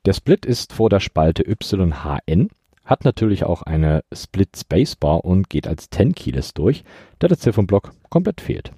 Der 0.05 0.13
Split 0.13 0.45
ist 0.45 0.71
vor 0.71 0.89
der 0.89 1.01
Spalte 1.01 1.43
YHN, 1.43 2.49
hat 2.85 3.03
natürlich 3.03 3.43
auch 3.43 3.61
eine 3.61 4.03
Split 4.13 4.57
Spacebar 4.57 5.25
und 5.25 5.49
geht 5.49 5.67
als 5.67 5.89
10 5.89 6.15
Keyless 6.15 6.53
durch, 6.53 6.85
da 7.19 7.27
der 7.27 7.37
Ziffernblock 7.37 7.91
komplett 8.09 8.39
fehlt. 8.39 8.71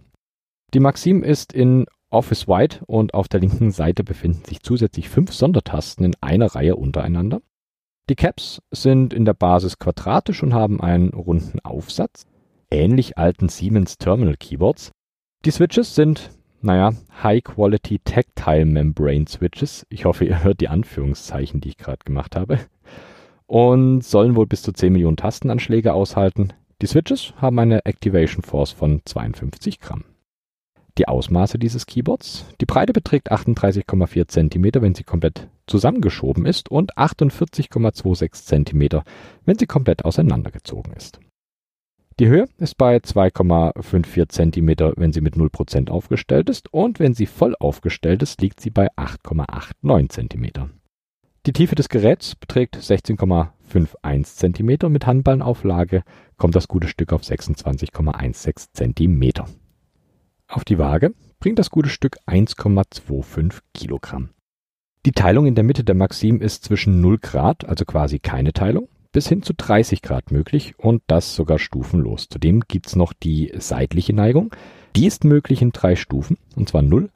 Die 0.74 0.80
Maxim 0.80 1.24
ist 1.24 1.54
in 1.54 1.86
Office 2.14 2.48
White 2.48 2.82
und 2.86 3.14
auf 3.14 3.28
der 3.28 3.40
linken 3.40 3.72
Seite 3.72 4.04
befinden 4.04 4.46
sich 4.46 4.62
zusätzlich 4.62 5.10
fünf 5.10 5.34
Sondertasten 5.34 6.06
in 6.06 6.16
einer 6.22 6.48
Reihe 6.48 6.76
untereinander. 6.76 7.42
Die 8.10 8.16
Caps 8.16 8.62
sind 8.72 9.14
in 9.14 9.26
der 9.26 9.34
Basis 9.34 9.80
quadratisch 9.80 10.44
und 10.44 10.54
haben 10.54 10.82
einen 10.82 11.10
runden 11.10 11.60
Aufsatz, 11.62 12.26
ähnlich 12.70 13.18
alten 13.18 13.50
Siemens 13.50 13.98
Terminal 13.98 14.36
Keyboards. 14.38 14.92
Die 15.46 15.52
Switches 15.52 15.96
sind 15.96 16.32
naja, 16.64 16.94
High-Quality 17.22 18.00
Tactile 18.06 18.66
Membrane 18.66 19.26
Switches. 19.28 19.86
Ich 19.90 20.06
hoffe, 20.06 20.24
ihr 20.24 20.44
hört 20.44 20.62
die 20.62 20.70
Anführungszeichen, 20.70 21.60
die 21.60 21.70
ich 21.70 21.78
gerade 21.78 22.04
gemacht 22.06 22.38
habe. 22.38 22.58
Und 23.48 24.02
sollen 24.02 24.38
wohl 24.38 24.48
bis 24.48 24.62
zu 24.62 24.72
10 24.72 24.94
Millionen 24.94 25.18
Tastenanschläge 25.18 25.94
aushalten. 25.94 26.54
Die 26.82 26.88
Switches 26.88 27.34
haben 27.36 27.60
eine 27.60 27.86
Activation 27.86 28.44
Force 28.44 28.72
von 28.72 29.02
52 29.04 29.82
Gramm. 29.82 30.06
Die 31.00 31.08
Ausmaße 31.08 31.58
dieses 31.58 31.88
Keyboards. 31.88 32.46
Die 32.62 32.66
Breite 32.66 32.94
beträgt 32.94 33.32
38,4 33.32 34.28
cm, 34.28 34.82
wenn 34.82 34.94
sie 34.94 35.04
komplett 35.04 35.48
zusammengeschoben 35.66 36.46
ist 36.46 36.70
und 36.70 36.96
48,26 36.98 38.32
cm, 38.34 39.02
wenn 39.46 39.58
sie 39.58 39.66
komplett 39.66 40.06
auseinandergezogen 40.06 40.94
ist. 40.94 41.20
Die 42.20 42.28
Höhe 42.28 42.48
ist 42.60 42.78
bei 42.78 42.98
2,54 42.98 44.30
cm, 44.30 44.94
wenn 44.98 45.12
sie 45.12 45.22
mit 45.22 45.36
0% 45.36 45.90
aufgestellt 45.90 46.48
ist 46.48 46.72
und 46.72 47.00
wenn 47.00 47.16
sie 47.16 47.26
voll 47.26 47.56
aufgestellt 47.60 48.22
ist, 48.22 48.40
liegt 48.40 48.60
sie 48.60 48.70
bei 48.70 48.88
8,89 48.96 50.10
cm. 50.30 50.70
Die 51.48 51.54
Tiefe 51.54 51.74
des 51.74 51.90
Geräts 51.90 52.36
beträgt 52.36 52.78
16,51 52.78 54.24
cm 54.24 54.92
mit 54.92 55.08
Handballenauflage 55.08 56.04
kommt 56.38 56.56
das 56.56 56.68
gute 56.68 56.88
Stück 56.88 57.14
auf 57.14 57.24
26,16 57.24 58.68
cm. 58.74 59.46
Auf 60.54 60.66
die 60.66 60.78
Waage 60.78 61.16
bringt 61.40 61.58
das 61.58 61.72
gute 61.72 61.90
Stück 61.90 62.20
1,25 62.28 63.58
Kilogramm. 63.74 64.30
Die 65.04 65.12
Teilung 65.12 65.48
in 65.48 65.56
der 65.56 65.64
Mitte 65.64 65.84
der 65.84 65.96
Maxim 65.96 66.42
ist 66.42 66.64
zwischen 66.64 67.02
0 67.02 67.18
Grad, 67.18 67.66
also 67.66 67.86
quasi 67.86 68.20
keine 68.20 68.54
Teilung, 68.54 68.88
bis 69.12 69.28
hin 69.28 69.42
zu 69.42 69.56
30 69.56 70.04
Grad 70.04 70.30
möglich 70.30 70.76
und 70.78 71.02
das 71.08 71.34
sogar 71.34 71.58
stufenlos. 71.58 72.30
Zudem 72.30 72.60
gibt's 72.68 72.96
noch 72.96 73.14
die 73.14 73.52
seitliche 73.58 74.14
Neigung. 74.14 74.54
Die 74.96 75.08
ist 75.08 75.24
möglich 75.24 75.64
in 75.64 75.72
drei 75.72 75.96
Stufen, 75.96 76.38
und 76.56 76.70
zwar 76.70 76.84
0, 76.84 77.10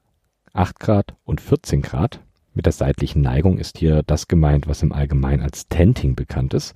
8 0.54 0.80
Grad 0.80 1.16
und 1.24 1.40
14 1.40 1.84
Grad. 1.84 2.20
Mit 2.56 2.66
der 2.66 2.74
seitlichen 2.74 3.22
Neigung 3.22 3.60
ist 3.60 3.78
hier 3.78 4.02
das 4.02 4.28
gemeint, 4.28 4.68
was 4.68 4.82
im 4.82 4.92
Allgemeinen 4.92 5.44
als 5.44 5.68
Tenting 5.68 6.16
bekannt 6.16 6.56
ist. 6.56 6.74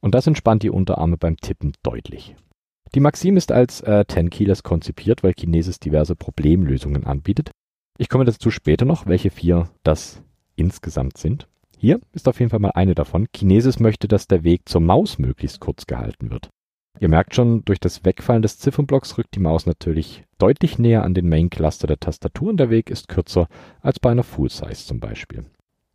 Und 0.00 0.14
das 0.14 0.26
entspannt 0.26 0.62
die 0.62 0.70
Unterarme 0.70 1.16
beim 1.16 1.38
Tippen 1.38 1.72
deutlich. 1.82 2.36
Die 2.94 3.00
Maxim 3.00 3.36
ist 3.36 3.52
als 3.52 3.80
äh, 3.82 4.04
10 4.06 4.30
Keyless 4.30 4.62
konzipiert, 4.62 5.22
weil 5.22 5.34
Kinesis 5.34 5.78
diverse 5.78 6.16
Problemlösungen 6.16 7.04
anbietet. 7.04 7.50
Ich 7.98 8.08
komme 8.08 8.24
dazu 8.24 8.50
später 8.50 8.84
noch, 8.84 9.06
welche 9.06 9.30
vier 9.30 9.68
das 9.82 10.22
insgesamt 10.56 11.18
sind. 11.18 11.48
Hier 11.76 12.00
ist 12.12 12.28
auf 12.28 12.40
jeden 12.40 12.50
Fall 12.50 12.60
mal 12.60 12.70
eine 12.70 12.94
davon. 12.94 13.26
Kinesis 13.32 13.78
möchte, 13.78 14.08
dass 14.08 14.26
der 14.26 14.42
Weg 14.42 14.68
zur 14.68 14.80
Maus 14.80 15.18
möglichst 15.18 15.60
kurz 15.60 15.86
gehalten 15.86 16.30
wird. 16.30 16.48
Ihr 17.00 17.08
merkt 17.08 17.34
schon, 17.34 17.64
durch 17.64 17.78
das 17.78 18.04
Wegfallen 18.04 18.42
des 18.42 18.58
Ziffernblocks 18.58 19.18
rückt 19.18 19.36
die 19.36 19.40
Maus 19.40 19.66
natürlich 19.66 20.24
deutlich 20.38 20.78
näher 20.78 21.04
an 21.04 21.14
den 21.14 21.28
Main 21.28 21.50
Cluster 21.50 21.86
der 21.86 22.00
Tastatur 22.00 22.50
und 22.50 22.56
der 22.56 22.70
Weg 22.70 22.90
ist 22.90 23.08
kürzer 23.08 23.48
als 23.80 24.00
bei 24.00 24.10
einer 24.10 24.24
Full 24.24 24.50
Size 24.50 24.86
zum 24.86 24.98
Beispiel. 24.98 25.44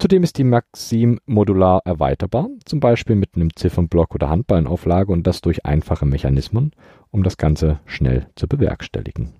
Zudem 0.03 0.23
ist 0.23 0.37
die 0.37 0.43
Maxim 0.43 1.21
modular 1.25 1.81
erweiterbar, 1.85 2.49
zum 2.65 2.81
Beispiel 2.81 3.15
mit 3.15 3.35
einem 3.35 3.55
Ziffernblock 3.55 4.13
oder 4.13 4.29
Handballenauflage 4.29 5.09
und 5.09 5.25
das 5.25 5.39
durch 5.39 5.65
einfache 5.65 6.05
Mechanismen, 6.05 6.71
um 7.11 7.23
das 7.23 7.37
Ganze 7.37 7.79
schnell 7.85 8.27
zu 8.35 8.49
bewerkstelligen. 8.49 9.31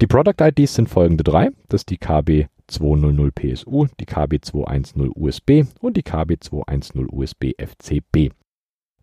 Die 0.00 0.08
Product 0.08 0.34
IDs 0.40 0.74
sind 0.74 0.88
folgende 0.88 1.22
drei. 1.22 1.50
Das 1.68 1.82
ist 1.82 1.90
die 1.90 1.98
KB 1.98 2.46
200 2.66 3.32
PSU, 3.32 3.86
die 4.00 4.06
KB210 4.06 5.12
USB 5.14 5.72
und 5.80 5.96
die 5.96 6.02
KB210 6.02 7.06
USB 7.08 7.52
FCB. 7.56 8.34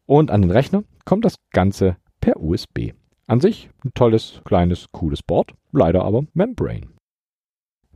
Und 0.06 0.30
an 0.30 0.42
den 0.42 0.52
Rechner 0.52 0.84
kommt 1.06 1.24
das 1.24 1.38
Ganze 1.54 1.96
per 2.20 2.44
USB. 2.44 2.92
An 3.28 3.40
sich 3.40 3.70
ein 3.86 3.94
tolles, 3.94 4.42
kleines, 4.44 4.88
cooles 4.92 5.24
Board, 5.24 5.54
leider 5.72 6.04
aber 6.04 6.26
Membrane. 6.34 6.97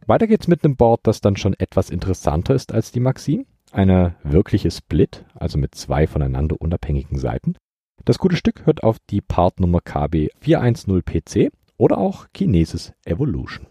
Weiter 0.08 0.27
geht's 0.27 0.48
mit 0.48 0.63
einem 0.63 0.75
Board, 0.75 1.01
das 1.03 1.22
dann 1.22 1.38
schon 1.38 1.53
etwas 1.53 1.89
interessanter 1.89 2.55
ist 2.55 2.74
als 2.74 2.91
die 2.91 3.00
Maxim. 3.00 3.46
Eine 3.72 4.15
wirkliche 4.24 4.72
Split, 4.72 5.25
also 5.34 5.58
mit 5.58 5.75
zwei 5.75 6.08
voneinander 6.08 6.60
unabhängigen 6.60 7.17
Seiten. 7.17 7.55
Das 8.03 8.17
gute 8.17 8.36
Stück 8.36 8.65
hört 8.65 8.84
auf 8.84 8.98
die 9.10 9.22
Partnummer 9.22 9.79
KB410PC 9.79 11.51
oder 11.77 11.98
auch 11.98 12.27
Kinesis 12.34 12.93
Evolution. 13.05 13.67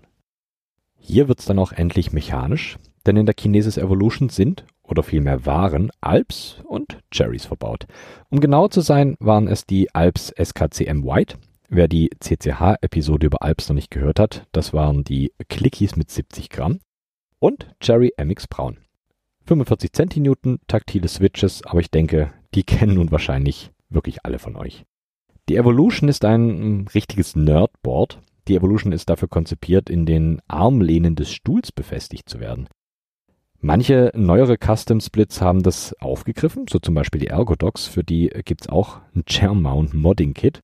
Hier 0.96 1.28
wird's 1.28 1.46
dann 1.46 1.58
auch 1.58 1.72
endlich 1.72 2.12
mechanisch, 2.12 2.78
denn 3.06 3.16
in 3.16 3.26
der 3.26 3.34
Kinesis 3.34 3.76
Evolution 3.76 4.28
sind, 4.28 4.64
oder 4.82 5.02
vielmehr 5.02 5.46
waren, 5.46 5.90
Alps 6.00 6.58
und 6.64 6.98
Cherries 7.10 7.46
verbaut. 7.46 7.86
Um 8.28 8.40
genau 8.40 8.68
zu 8.68 8.80
sein, 8.80 9.16
waren 9.20 9.48
es 9.48 9.64
die 9.64 9.94
Alps 9.94 10.32
SKCM 10.36 11.04
White. 11.04 11.38
Wer 11.72 11.86
die 11.86 12.10
CCH-Episode 12.18 13.26
über 13.26 13.42
Alps 13.42 13.68
noch 13.68 13.76
nicht 13.76 13.92
gehört 13.92 14.18
hat, 14.18 14.44
das 14.50 14.72
waren 14.72 15.04
die 15.04 15.32
Clickies 15.48 15.94
mit 15.94 16.10
70 16.10 16.50
Gramm. 16.50 16.80
Und 17.38 17.68
Cherry 17.78 18.12
MX 18.18 18.48
Braun. 18.48 18.78
45 19.46 19.92
Centinewton, 19.92 20.58
taktile 20.66 21.06
Switches, 21.06 21.64
aber 21.64 21.78
ich 21.78 21.88
denke, 21.88 22.32
die 22.56 22.62
kennen 22.64 22.94
nun 22.94 23.12
wahrscheinlich 23.12 23.70
wirklich 23.88 24.24
alle 24.24 24.40
von 24.40 24.56
euch. 24.56 24.84
Die 25.48 25.54
Evolution 25.54 26.08
ist 26.08 26.24
ein 26.24 26.88
richtiges 26.92 27.36
Nerdboard. 27.36 28.20
Die 28.48 28.56
Evolution 28.56 28.90
ist 28.90 29.08
dafür 29.08 29.28
konzipiert, 29.28 29.88
in 29.88 30.06
den 30.06 30.42
Armlehnen 30.48 31.14
des 31.14 31.30
Stuhls 31.30 31.70
befestigt 31.70 32.28
zu 32.28 32.40
werden. 32.40 32.66
Manche 33.60 34.10
neuere 34.16 34.56
Custom 34.56 35.00
Splits 35.00 35.40
haben 35.40 35.62
das 35.62 35.94
aufgegriffen, 36.00 36.66
so 36.68 36.80
zum 36.80 36.96
Beispiel 36.96 37.20
die 37.20 37.28
Ergodox, 37.28 37.86
für 37.86 38.02
die 38.02 38.28
gibt's 38.44 38.68
auch 38.68 39.00
ein 39.14 39.24
Chair 39.24 39.54
Mount 39.54 39.94
Modding 39.94 40.34
Kit. 40.34 40.62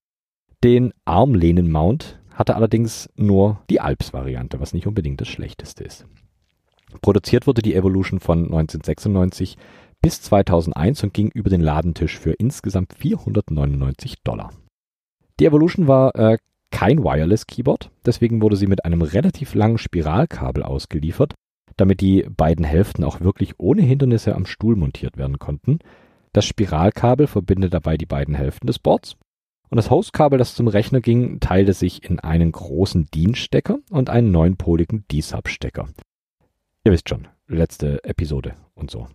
Den 0.67 0.93
Armlehnen 1.05 1.71
Mount 1.71 2.19
hatte 2.35 2.57
allerdings 2.57 3.09
nur 3.15 3.61
die 3.71 3.81
Alps-Variante, 3.81 4.59
was 4.59 4.75
nicht 4.75 4.89
unbedingt 4.89 5.21
das 5.21 5.29
schlechteste 5.29 5.85
ist. 5.85 6.09
Produziert 7.03 7.47
wurde 7.47 7.63
die 7.63 7.77
Evolution 7.77 8.19
von 8.19 8.47
1996 8.47 9.59
bis 10.03 10.23
2001 10.23 11.05
und 11.05 11.15
ging 11.15 11.29
über 11.29 11.51
den 11.51 11.61
Ladentisch 11.61 12.19
für 12.19 12.33
insgesamt 12.33 12.95
499 12.95 14.25
Dollar. 14.25 14.53
Die 15.39 15.47
Evolution 15.47 15.87
war 15.87 16.17
äh, 16.17 16.39
kein 16.73 17.05
Wireless 17.05 17.47
Keyboard, 17.47 17.93
deswegen 18.05 18.43
wurde 18.43 18.57
sie 18.57 18.67
mit 18.67 18.85
einem 18.85 19.03
relativ 19.03 19.55
langen 19.55 19.79
Spiralkabel 19.79 20.65
ausgeliefert, 20.65 21.35
damit 21.77 22.01
die 22.01 22.27
beiden 22.29 22.65
Hälften 22.65 23.05
auch 23.05 23.21
wirklich 23.21 23.55
ohne 23.59 23.83
Hindernisse 23.83 24.35
am 24.35 24.47
Stuhl 24.47 24.75
montiert 24.75 25.17
werden 25.17 25.39
konnten. 25.39 25.79
Das 26.33 26.45
Spiralkabel 26.45 27.29
verbindet 27.29 27.73
dabei 27.73 27.97
die 27.97 28.07
beiden 28.07 28.35
Hälften 28.35 28.67
des 28.67 28.81
Boards 28.81 29.17
und 29.69 29.77
das 29.77 29.91
Hostkabel, 29.91 30.39
das 30.39 30.55
zum 30.55 30.69
Rechner 30.69 31.01
ging, 31.01 31.41
teilte 31.41 31.73
sich 31.73 32.09
in 32.09 32.21
einen 32.21 32.53
großen 32.53 33.07
DIN-Stecker 33.13 33.79
und 33.91 34.11
einen 34.11 34.31
neunpoligen 34.31 35.05
D-Sub-Stecker. 35.11 35.89
Ihr 36.85 36.93
wisst 36.93 37.09
schon, 37.09 37.29
letzte 37.49 38.03
Episode 38.05 38.55
und 38.75 38.91
so. 38.91 39.09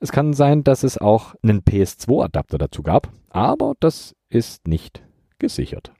Es 0.00 0.10
kann 0.10 0.32
sein, 0.32 0.64
dass 0.64 0.82
es 0.82 0.98
auch 0.98 1.34
einen 1.42 1.60
PS2-Adapter 1.60 2.58
dazu 2.58 2.82
gab, 2.82 3.10
aber 3.30 3.74
das 3.78 4.14
ist 4.28 4.66
nicht 4.66 5.02
gesichert. 5.38 5.92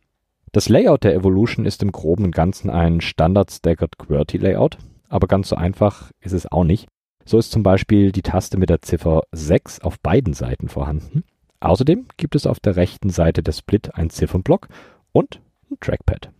Das 0.50 0.68
Layout 0.68 1.04
der 1.04 1.14
Evolution 1.14 1.64
ist 1.64 1.82
im 1.82 1.92
groben 1.92 2.24
und 2.24 2.34
Ganzen 2.34 2.68
ein 2.68 3.00
Standard 3.00 3.50
Staggered 3.50 3.98
QWERTY 3.98 4.38
Layout, 4.38 4.78
aber 5.08 5.26
ganz 5.26 5.48
so 5.48 5.56
einfach 5.56 6.10
ist 6.20 6.32
es 6.32 6.50
auch 6.50 6.64
nicht. 6.64 6.88
So 7.24 7.38
ist 7.38 7.52
zum 7.52 7.62
Beispiel 7.62 8.12
die 8.12 8.22
Taste 8.22 8.58
mit 8.58 8.70
der 8.70 8.82
Ziffer 8.82 9.22
6 9.32 9.80
auf 9.80 10.00
beiden 10.00 10.34
Seiten 10.34 10.68
vorhanden. 10.68 11.22
Außerdem 11.62 12.06
gibt 12.16 12.34
es 12.34 12.46
auf 12.46 12.58
der 12.58 12.74
rechten 12.74 13.10
Seite 13.10 13.42
des 13.42 13.58
Split 13.58 13.94
einen 13.94 14.10
Ziffernblock 14.10 14.68
und 15.12 15.40
ein 15.70 15.78
Trackpad. 15.80 16.30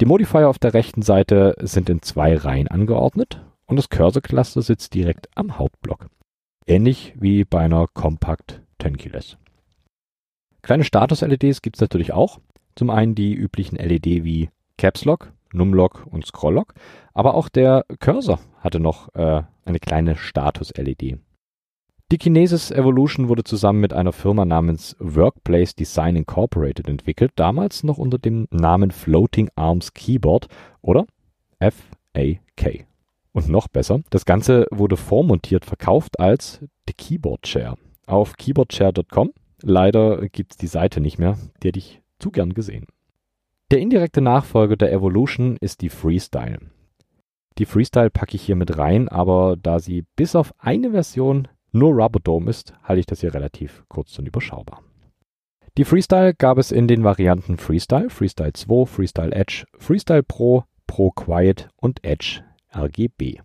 Die 0.00 0.06
Modifier 0.06 0.48
auf 0.48 0.60
der 0.60 0.74
rechten 0.74 1.02
Seite 1.02 1.56
sind 1.60 1.90
in 1.90 2.02
zwei 2.02 2.36
Reihen 2.36 2.68
angeordnet 2.68 3.44
und 3.66 3.76
das 3.76 3.88
Cursor-Cluster 3.88 4.62
sitzt 4.62 4.94
direkt 4.94 5.28
am 5.34 5.58
Hauptblock. 5.58 6.08
Ähnlich 6.66 7.14
wie 7.18 7.44
bei 7.44 7.60
einer 7.60 7.88
Compact 7.88 8.62
10 8.80 8.96
Keyless. 8.96 9.38
Kleine 10.62 10.84
Status-LEDs 10.84 11.60
gibt 11.60 11.76
es 11.76 11.80
natürlich 11.80 12.12
auch. 12.12 12.38
Zum 12.76 12.90
einen 12.90 13.16
die 13.16 13.34
üblichen 13.34 13.76
LED 13.76 14.24
wie 14.24 14.50
Caps 14.78 15.04
Lock, 15.04 15.32
Numlock 15.52 16.06
und 16.08 16.26
Scroll 16.26 16.54
Lock, 16.54 16.74
aber 17.12 17.34
auch 17.34 17.48
der 17.48 17.84
Cursor 17.98 18.38
hatte 18.60 18.78
noch 18.78 19.12
äh, 19.16 19.42
eine 19.64 19.80
kleine 19.80 20.16
Status-LED. 20.16 21.18
Die 22.14 22.18
Kinesis 22.18 22.70
Evolution 22.70 23.28
wurde 23.28 23.42
zusammen 23.42 23.80
mit 23.80 23.92
einer 23.92 24.12
Firma 24.12 24.44
namens 24.44 24.94
Workplace 25.00 25.74
Design 25.74 26.14
Incorporated 26.14 26.88
entwickelt, 26.88 27.32
damals 27.34 27.82
noch 27.82 27.98
unter 27.98 28.18
dem 28.18 28.46
Namen 28.52 28.92
Floating 28.92 29.50
Arms 29.56 29.94
Keyboard 29.94 30.46
oder 30.80 31.06
FAK. 31.58 32.86
Und 33.32 33.48
noch 33.48 33.66
besser, 33.66 34.02
das 34.10 34.26
Ganze 34.26 34.68
wurde 34.70 34.96
vormontiert 34.96 35.64
verkauft 35.64 36.20
als 36.20 36.60
The 36.86 36.92
Keyboard 36.92 37.42
Chair 37.42 37.74
auf 38.06 38.36
keyboardchair.com. 38.36 39.32
Leider 39.62 40.28
gibt 40.28 40.52
es 40.52 40.56
die 40.56 40.68
Seite 40.68 41.00
nicht 41.00 41.18
mehr, 41.18 41.36
die 41.64 41.66
hätte 41.66 41.80
ich 41.80 42.00
zu 42.20 42.30
gern 42.30 42.54
gesehen. 42.54 42.86
Der 43.72 43.80
indirekte 43.80 44.20
Nachfolger 44.20 44.76
der 44.76 44.92
Evolution 44.92 45.56
ist 45.56 45.82
die 45.82 45.88
Freestyle. 45.88 46.60
Die 47.58 47.66
Freestyle 47.66 48.10
packe 48.10 48.36
ich 48.36 48.42
hier 48.42 48.56
mit 48.56 48.78
rein, 48.78 49.08
aber 49.08 49.56
da 49.60 49.80
sie 49.80 50.04
bis 50.14 50.36
auf 50.36 50.54
eine 50.58 50.92
Version 50.92 51.48
nur 51.74 51.92
Rubber 51.92 52.20
Dome 52.20 52.48
ist, 52.48 52.72
halte 52.82 53.00
ich 53.00 53.06
das 53.06 53.20
hier 53.20 53.34
relativ 53.34 53.84
kurz 53.88 54.18
und 54.18 54.26
überschaubar. 54.26 54.82
Die 55.76 55.84
Freestyle 55.84 56.34
gab 56.34 56.58
es 56.58 56.70
in 56.70 56.86
den 56.86 57.02
Varianten 57.02 57.56
Freestyle, 57.56 58.08
Freestyle 58.08 58.52
2, 58.52 58.86
Freestyle 58.86 59.34
Edge, 59.34 59.64
Freestyle 59.78 60.22
Pro, 60.22 60.64
Pro 60.86 61.10
Quiet 61.10 61.68
und 61.76 62.04
Edge 62.04 62.42
RGB. 62.72 63.40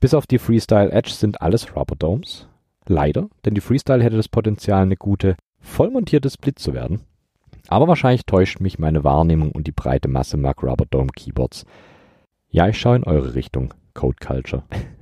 Bis 0.00 0.14
auf 0.14 0.26
die 0.26 0.38
Freestyle 0.38 0.90
Edge 0.90 1.10
sind 1.10 1.42
alles 1.42 1.76
Rubber 1.76 1.94
Domes. 1.94 2.48
Leider, 2.86 3.28
denn 3.44 3.54
die 3.54 3.60
Freestyle 3.60 4.02
hätte 4.02 4.16
das 4.16 4.28
Potenzial, 4.28 4.82
eine 4.82 4.96
gute, 4.96 5.36
vollmontierte 5.60 6.30
Split 6.30 6.58
zu 6.58 6.72
werden. 6.72 7.02
Aber 7.68 7.86
wahrscheinlich 7.86 8.24
täuscht 8.24 8.60
mich 8.60 8.78
meine 8.78 9.04
Wahrnehmung 9.04 9.52
und 9.52 9.66
die 9.66 9.72
breite 9.72 10.08
Masse 10.08 10.38
mag 10.38 10.62
Rubber 10.62 10.86
Dome 10.90 11.10
Keyboards. 11.14 11.66
Ja, 12.48 12.66
ich 12.68 12.78
schaue 12.78 12.96
in 12.96 13.04
eure 13.04 13.34
Richtung, 13.34 13.74
Code 13.92 14.16
Culture. 14.20 14.62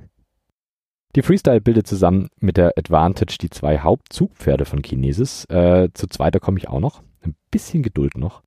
Die 1.15 1.21
Freestyle 1.21 1.59
bildet 1.59 1.87
zusammen 1.87 2.29
mit 2.39 2.55
der 2.55 2.73
Advantage 2.77 3.37
die 3.41 3.49
zwei 3.49 3.79
Hauptzugpferde 3.79 4.63
von 4.63 4.81
Kinesis. 4.81 5.45
Äh, 5.45 5.89
zu 5.93 6.07
zweiter 6.07 6.39
komme 6.39 6.57
ich 6.57 6.69
auch 6.69 6.79
noch. 6.79 7.03
Ein 7.21 7.35
bisschen 7.51 7.83
Geduld 7.83 8.17
noch. 8.17 8.41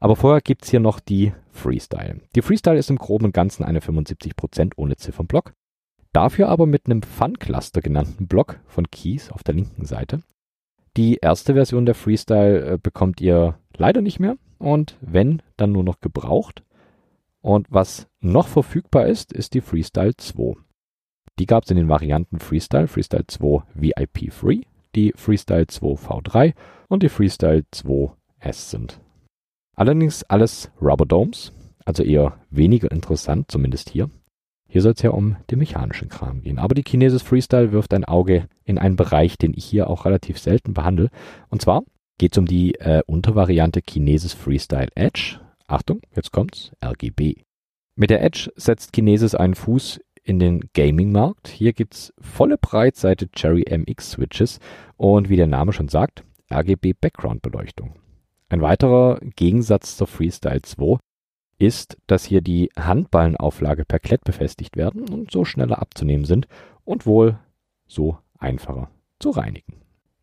Aber 0.00 0.16
vorher 0.16 0.40
gibt 0.40 0.64
es 0.64 0.70
hier 0.70 0.80
noch 0.80 0.98
die 1.00 1.32
Freestyle. 1.50 2.20
Die 2.34 2.42
Freestyle 2.42 2.78
ist 2.78 2.90
im 2.90 2.96
Groben 2.96 3.26
und 3.26 3.34
Ganzen 3.34 3.64
eine 3.64 3.80
75% 3.80 4.72
ohne 4.76 4.96
Ziffernblock. 4.96 5.52
Dafür 6.12 6.48
aber 6.48 6.64
mit 6.64 6.86
einem 6.86 7.02
Fun-Cluster 7.02 7.82
genannten 7.82 8.26
Block 8.26 8.60
von 8.66 8.90
Keys 8.90 9.30
auf 9.30 9.42
der 9.42 9.54
linken 9.54 9.84
Seite. 9.84 10.20
Die 10.96 11.18
erste 11.20 11.52
Version 11.52 11.84
der 11.84 11.94
Freestyle 11.94 12.64
äh, 12.64 12.78
bekommt 12.82 13.20
ihr 13.20 13.58
leider 13.76 14.00
nicht 14.00 14.18
mehr 14.18 14.36
und 14.58 14.96
wenn, 15.02 15.42
dann 15.58 15.72
nur 15.72 15.84
noch 15.84 16.00
gebraucht. 16.00 16.62
Und 17.42 17.66
was 17.70 18.08
noch 18.20 18.48
verfügbar 18.48 19.06
ist, 19.06 19.32
ist 19.32 19.52
die 19.52 19.60
Freestyle 19.60 20.16
2. 20.16 20.54
Die 21.38 21.46
gab 21.46 21.64
es 21.64 21.70
in 21.70 21.76
den 21.76 21.88
Varianten 21.88 22.38
Freestyle, 22.38 22.88
Freestyle 22.88 23.26
2 23.26 23.62
VIP 23.74 24.32
Free, 24.32 24.62
die 24.94 25.12
Freestyle 25.16 25.66
2 25.66 25.86
V3 25.94 26.54
und 26.88 27.02
die 27.02 27.08
Freestyle 27.08 27.64
2 27.70 28.12
S 28.40 28.70
sind. 28.70 29.00
Allerdings 29.76 30.22
alles 30.24 30.70
Rubber 30.80 31.04
Domes, 31.04 31.52
also 31.84 32.02
eher 32.02 32.38
weniger 32.50 32.90
interessant, 32.90 33.50
zumindest 33.50 33.90
hier. 33.90 34.10
Hier 34.68 34.82
soll 34.82 34.92
es 34.92 35.02
ja 35.02 35.10
um 35.10 35.36
den 35.50 35.58
mechanischen 35.58 36.08
Kram 36.08 36.42
gehen. 36.42 36.58
Aber 36.58 36.74
die 36.74 36.82
Kinesis 36.82 37.22
Freestyle 37.22 37.72
wirft 37.72 37.94
ein 37.94 38.04
Auge 38.04 38.48
in 38.64 38.78
einen 38.78 38.96
Bereich, 38.96 39.38
den 39.38 39.54
ich 39.54 39.64
hier 39.64 39.88
auch 39.88 40.04
relativ 40.04 40.38
selten 40.38 40.74
behandle. 40.74 41.10
Und 41.50 41.62
zwar 41.62 41.84
geht 42.18 42.32
es 42.32 42.38
um 42.38 42.46
die 42.46 42.74
äh, 42.76 43.02
Untervariante 43.06 43.82
Kinesis 43.82 44.32
Freestyle 44.32 44.88
Edge. 44.94 45.38
Achtung, 45.68 46.00
jetzt 46.14 46.32
kommt's, 46.32 46.72
RGB. 46.84 47.42
Mit 47.94 48.10
der 48.10 48.22
Edge 48.22 48.50
setzt 48.56 48.92
Kinesis 48.92 49.34
einen 49.34 49.54
Fuß 49.54 50.00
in 50.26 50.40
den 50.40 50.68
Gaming-Markt. 50.74 51.48
Hier 51.48 51.72
gibt's 51.72 52.12
volle 52.18 52.58
Breitseite 52.58 53.30
Cherry 53.30 53.64
MX 53.70 54.10
Switches 54.10 54.58
und 54.96 55.28
wie 55.28 55.36
der 55.36 55.46
Name 55.46 55.72
schon 55.72 55.88
sagt, 55.88 56.24
RGB 56.52 56.94
Background 57.00 57.42
Beleuchtung. 57.42 57.94
Ein 58.48 58.60
weiterer 58.60 59.20
Gegensatz 59.36 59.96
zur 59.96 60.08
Freestyle 60.08 60.62
2 60.62 60.98
ist, 61.58 61.96
dass 62.06 62.24
hier 62.24 62.40
die 62.40 62.70
Handballenauflage 62.76 63.84
per 63.84 64.00
Klett 64.00 64.24
befestigt 64.24 64.76
werden 64.76 65.08
und 65.08 65.30
so 65.30 65.44
schneller 65.44 65.80
abzunehmen 65.80 66.24
sind 66.24 66.48
und 66.84 67.06
wohl 67.06 67.38
so 67.86 68.18
einfacher 68.38 68.90
zu 69.20 69.30
reinigen. 69.30 69.74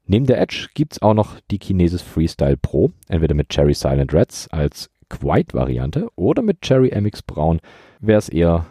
Neben 0.05 0.25
der 0.25 0.41
Edge 0.41 0.67
gibt's 0.73 1.01
auch 1.01 1.13
noch 1.13 1.39
die 1.49 1.59
Kinesis 1.59 2.01
Freestyle 2.01 2.57
Pro, 2.57 2.91
entweder 3.07 3.35
mit 3.35 3.49
Cherry 3.49 3.73
Silent 3.73 4.13
Reds 4.13 4.49
als 4.49 4.89
Quiet-Variante 5.07 6.09
oder 6.15 6.41
mit 6.41 6.61
Cherry 6.61 6.91
MX 6.93 7.23
Braun, 7.23 7.61
wer 7.99 8.17
es 8.17 8.27
eher 8.27 8.65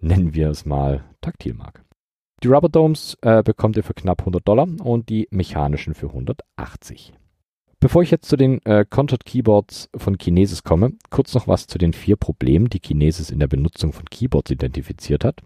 nennen 0.00 0.34
wir 0.34 0.50
es 0.50 0.64
mal, 0.64 1.04
taktil 1.20 1.54
mag. 1.54 1.84
Die 2.42 2.48
Rubber 2.48 2.68
Domes 2.68 3.18
äh, 3.20 3.42
bekommt 3.42 3.76
ihr 3.76 3.82
für 3.82 3.94
knapp 3.94 4.20
100 4.20 4.46
Dollar 4.46 4.66
und 4.82 5.08
die 5.08 5.28
mechanischen 5.30 5.94
für 5.94 6.06
180. 6.06 7.12
Bevor 7.80 8.02
ich 8.02 8.10
jetzt 8.10 8.28
zu 8.28 8.36
den 8.36 8.64
äh, 8.64 8.84
Contored 8.88 9.24
Keyboards 9.24 9.88
von 9.96 10.18
Kinesis 10.18 10.64
komme, 10.64 10.92
kurz 11.08 11.34
noch 11.34 11.48
was 11.48 11.66
zu 11.66 11.78
den 11.78 11.94
vier 11.94 12.16
Problemen, 12.16 12.68
die 12.68 12.80
Kinesis 12.80 13.30
in 13.30 13.40
der 13.40 13.46
Benutzung 13.46 13.92
von 13.92 14.04
Keyboards 14.04 14.50
identifiziert 14.50 15.24
hat. 15.24 15.42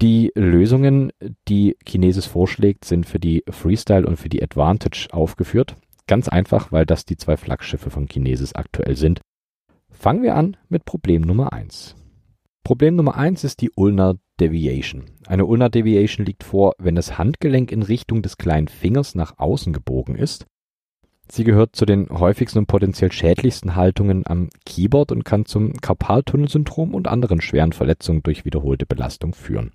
Die 0.00 0.30
Lösungen, 0.36 1.12
die 1.48 1.76
Kinesis 1.84 2.26
vorschlägt, 2.26 2.84
sind 2.84 3.06
für 3.06 3.18
die 3.18 3.42
Freestyle 3.50 4.06
und 4.06 4.16
für 4.16 4.28
die 4.28 4.42
Advantage 4.42 5.08
aufgeführt. 5.10 5.74
Ganz 6.06 6.28
einfach, 6.28 6.70
weil 6.70 6.86
das 6.86 7.04
die 7.04 7.16
zwei 7.16 7.36
Flaggschiffe 7.36 7.90
von 7.90 8.06
Kinesis 8.06 8.54
aktuell 8.54 8.94
sind. 8.94 9.20
Fangen 9.90 10.22
wir 10.22 10.36
an 10.36 10.56
mit 10.68 10.84
Problem 10.84 11.22
Nummer 11.22 11.52
1. 11.52 11.97
Problem 12.68 12.96
Nummer 12.96 13.16
eins 13.16 13.44
ist 13.44 13.62
die 13.62 13.70
Ulnar 13.76 14.16
Deviation. 14.38 15.06
Eine 15.26 15.46
Ulnar 15.46 15.70
Deviation 15.70 16.26
liegt 16.26 16.44
vor, 16.44 16.74
wenn 16.76 16.96
das 16.96 17.16
Handgelenk 17.16 17.72
in 17.72 17.82
Richtung 17.82 18.20
des 18.20 18.36
kleinen 18.36 18.68
Fingers 18.68 19.14
nach 19.14 19.38
außen 19.38 19.72
gebogen 19.72 20.16
ist. 20.16 20.44
Sie 21.30 21.44
gehört 21.44 21.74
zu 21.74 21.86
den 21.86 22.10
häufigsten 22.10 22.58
und 22.58 22.66
potenziell 22.66 23.10
schädlichsten 23.10 23.74
Haltungen 23.74 24.26
am 24.26 24.50
Keyboard 24.66 25.12
und 25.12 25.24
kann 25.24 25.46
zum 25.46 25.80
Karpaltunnelsyndrom 25.80 26.94
und 26.94 27.08
anderen 27.08 27.40
schweren 27.40 27.72
Verletzungen 27.72 28.22
durch 28.22 28.44
wiederholte 28.44 28.84
Belastung 28.84 29.32
führen. 29.32 29.72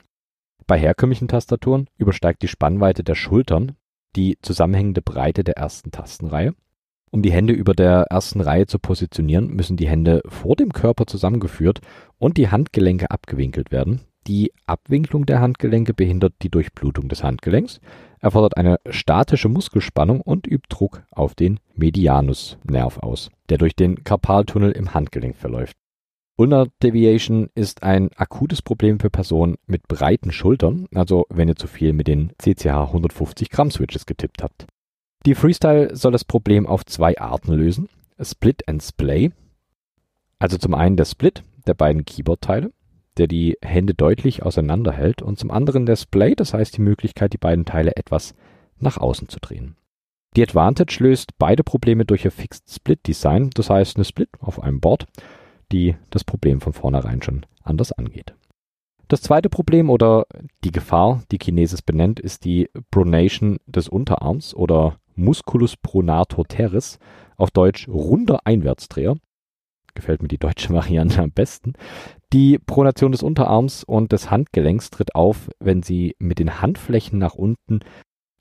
Bei 0.67 0.77
herkömmlichen 0.77 1.27
Tastaturen 1.27 1.87
übersteigt 1.97 2.43
die 2.43 2.47
Spannweite 2.47 3.03
der 3.03 3.15
Schultern 3.15 3.71
die 4.15 4.37
zusammenhängende 4.43 5.01
Breite 5.01 5.43
der 5.43 5.57
ersten 5.57 5.89
Tastenreihe 5.89 6.53
um 7.13 7.21
die 7.21 7.31
Hände 7.31 7.53
über 7.53 7.73
der 7.75 8.07
ersten 8.09 8.41
Reihe 8.41 8.65
zu 8.65 8.79
positionieren, 8.79 9.47
müssen 9.47 9.77
die 9.77 9.87
Hände 9.87 10.23
vor 10.25 10.55
dem 10.55 10.73
Körper 10.73 11.05
zusammengeführt 11.05 11.79
und 12.17 12.37
die 12.37 12.49
Handgelenke 12.49 13.11
abgewinkelt 13.11 13.71
werden. 13.71 14.01
Die 14.25 14.51
Abwinklung 14.65 15.27
der 15.27 15.39
Handgelenke 15.39 15.93
behindert 15.93 16.33
die 16.41 16.49
Durchblutung 16.49 17.09
des 17.09 17.23
Handgelenks, 17.23 17.81
erfordert 18.19 18.57
eine 18.57 18.77
statische 18.89 19.47
Muskelspannung 19.47 20.21
und 20.21 20.47
übt 20.47 20.67
Druck 20.69 21.03
auf 21.11 21.35
den 21.35 21.59
Medianusnerv 21.75 22.97
aus, 22.97 23.29
der 23.49 23.59
durch 23.59 23.75
den 23.75 24.03
Karpaltunnel 24.03 24.71
im 24.71 24.95
Handgelenk 24.95 25.35
verläuft. 25.35 25.75
Ulnar 26.35 26.69
Deviation 26.81 27.49
ist 27.53 27.83
ein 27.83 28.09
akutes 28.15 28.63
Problem 28.63 28.99
für 28.99 29.11
Personen 29.11 29.57
mit 29.67 29.87
breiten 29.87 30.31
Schultern, 30.31 30.87
also 30.95 31.27
wenn 31.29 31.47
ihr 31.47 31.55
zu 31.55 31.67
viel 31.67 31.93
mit 31.93 32.07
den 32.07 32.31
CCH 32.39 32.87
150 32.87 33.51
Gramm 33.51 33.69
Switches 33.69 34.07
getippt 34.07 34.41
habt. 34.41 34.65
Die 35.25 35.35
Freestyle 35.35 35.95
soll 35.95 36.11
das 36.11 36.25
Problem 36.25 36.67
auf 36.67 36.85
zwei 36.85 37.17
Arten 37.17 37.53
lösen. 37.53 37.87
Split 38.19 38.67
and 38.67 38.83
Splay. 38.83 39.31
Also 40.37 40.57
zum 40.57 40.73
einen 40.73 40.97
der 40.97 41.05
Split 41.05 41.43
der 41.65 41.73
beiden 41.73 42.03
Keyboard-Teile, 42.03 42.73
der 43.17 43.27
die 43.27 43.57
Hände 43.61 43.93
deutlich 43.93 44.43
auseinander 44.43 44.91
hält 44.91 45.21
und 45.21 45.39
zum 45.39 45.49
anderen 45.49 45.85
der 45.85 45.95
Splay, 45.95 46.35
das 46.35 46.53
heißt 46.53 46.75
die 46.75 46.81
Möglichkeit, 46.81 47.31
die 47.31 47.37
beiden 47.37 47.63
Teile 47.63 47.95
etwas 47.95 48.35
nach 48.79 48.97
außen 48.97 49.29
zu 49.29 49.39
drehen. 49.39 49.77
Die 50.35 50.43
Advantage 50.43 50.97
löst 51.01 51.37
beide 51.37 51.63
Probleme 51.63 52.05
durch 52.05 52.25
ihr 52.25 52.31
Fixed 52.31 52.69
Split 52.69 53.07
Design, 53.07 53.49
das 53.53 53.69
heißt 53.69 53.95
eine 53.95 54.05
Split 54.05 54.29
auf 54.39 54.61
einem 54.61 54.81
Board, 54.81 55.05
die 55.71 55.95
das 56.09 56.25
Problem 56.25 56.59
von 56.59 56.73
vornherein 56.73 57.21
schon 57.21 57.45
anders 57.63 57.93
angeht. 57.93 58.35
Das 59.07 59.21
zweite 59.21 59.49
Problem 59.49 59.89
oder 59.89 60.25
die 60.63 60.71
Gefahr, 60.71 61.23
die 61.31 61.37
Kinesis 61.37 61.81
benennt, 61.81 62.19
ist 62.19 62.45
die 62.45 62.69
Pronation 62.89 63.59
des 63.67 63.87
Unterarms 63.87 64.55
oder 64.55 64.97
Musculus 65.15 65.75
pronator 65.77 66.45
teres, 66.45 66.99
auf 67.37 67.51
Deutsch 67.51 67.87
runder 67.87 68.41
Einwärtsdreher. 68.45 69.15
gefällt 69.95 70.21
mir 70.21 70.27
die 70.27 70.37
deutsche 70.37 70.69
Variante 70.73 71.21
am 71.21 71.31
besten. 71.31 71.73
Die 72.31 72.57
Pronation 72.57 73.11
des 73.11 73.21
Unterarms 73.21 73.83
und 73.83 74.11
des 74.11 74.31
Handgelenks 74.31 74.89
tritt 74.89 75.15
auf, 75.15 75.49
wenn 75.59 75.83
Sie 75.83 76.15
mit 76.19 76.39
den 76.39 76.61
Handflächen 76.61 77.19
nach 77.19 77.35
unten 77.35 77.81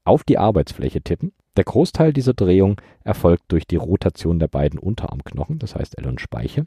auf 0.04 0.24
die 0.24 0.38
Arbeitsfläche 0.38 1.02
tippen. 1.02 1.32
Der 1.56 1.64
Großteil 1.64 2.12
dieser 2.12 2.32
Drehung 2.32 2.80
erfolgt 3.04 3.44
durch 3.48 3.66
die 3.66 3.76
Rotation 3.76 4.38
der 4.38 4.48
beiden 4.48 4.78
Unterarmknochen, 4.78 5.58
das 5.58 5.74
heißt 5.74 5.98
L 5.98 6.06
und 6.06 6.20
Speiche. 6.20 6.66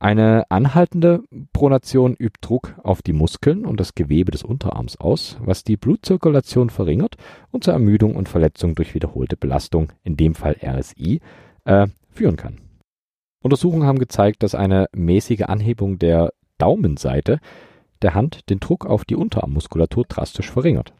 Eine 0.00 0.48
anhaltende 0.48 1.24
Pronation 1.52 2.14
übt 2.14 2.38
Druck 2.40 2.76
auf 2.84 3.02
die 3.02 3.12
Muskeln 3.12 3.66
und 3.66 3.80
das 3.80 3.96
Gewebe 3.96 4.30
des 4.30 4.44
Unterarms 4.44 4.96
aus, 4.96 5.38
was 5.40 5.64
die 5.64 5.76
Blutzirkulation 5.76 6.70
verringert 6.70 7.16
und 7.50 7.64
zur 7.64 7.72
Ermüdung 7.72 8.14
und 8.14 8.28
Verletzung 8.28 8.76
durch 8.76 8.94
wiederholte 8.94 9.36
Belastung, 9.36 9.92
in 10.04 10.16
dem 10.16 10.36
Fall 10.36 10.56
RSI, 10.62 11.20
äh, 11.64 11.88
führen 12.10 12.36
kann. 12.36 12.60
Untersuchungen 13.42 13.88
haben 13.88 13.98
gezeigt, 13.98 14.44
dass 14.44 14.54
eine 14.54 14.86
mäßige 14.94 15.42
Anhebung 15.42 15.98
der 15.98 16.32
Daumenseite 16.58 17.40
der 18.00 18.14
Hand 18.14 18.48
den 18.50 18.60
Druck 18.60 18.86
auf 18.86 19.04
die 19.04 19.16
Unterarmmuskulatur 19.16 20.04
drastisch 20.04 20.50
verringert. 20.50 20.92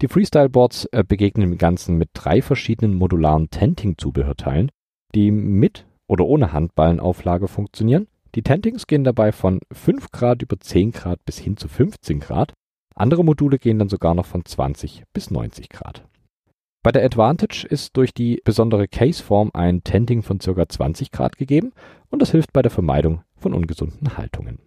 Die 0.00 0.08
Freestyle-Boards 0.08 0.86
äh, 0.86 1.04
begegnen 1.06 1.52
im 1.52 1.58
Ganzen 1.58 1.96
mit 1.96 2.08
drei 2.12 2.42
verschiedenen 2.42 2.94
modularen 2.94 3.50
Tenting-Zubehörteilen, 3.50 4.72
die 5.14 5.30
mit 5.30 5.86
oder 6.08 6.24
ohne 6.24 6.52
Handballenauflage 6.52 7.46
funktionieren 7.46 8.08
die 8.34 8.42
Tentings 8.42 8.86
gehen 8.86 9.04
dabei 9.04 9.32
von 9.32 9.60
5 9.72 10.10
Grad 10.10 10.42
über 10.42 10.58
10 10.58 10.92
Grad 10.92 11.24
bis 11.24 11.38
hin 11.38 11.56
zu 11.56 11.68
15 11.68 12.20
Grad. 12.20 12.52
Andere 12.94 13.24
Module 13.24 13.58
gehen 13.58 13.78
dann 13.78 13.88
sogar 13.88 14.14
noch 14.14 14.26
von 14.26 14.44
20 14.44 15.04
bis 15.12 15.30
90 15.30 15.68
Grad. 15.68 16.06
Bei 16.82 16.90
der 16.90 17.04
Advantage 17.04 17.66
ist 17.68 17.96
durch 17.96 18.12
die 18.12 18.40
besondere 18.44 18.88
Caseform 18.88 19.50
ein 19.54 19.84
Tenting 19.84 20.22
von 20.22 20.38
ca. 20.38 20.68
20 20.68 21.12
Grad 21.12 21.36
gegeben 21.36 21.72
und 22.10 22.20
das 22.20 22.32
hilft 22.32 22.52
bei 22.52 22.62
der 22.62 22.72
Vermeidung 22.72 23.22
von 23.36 23.54
ungesunden 23.54 24.16
Haltungen. 24.16 24.58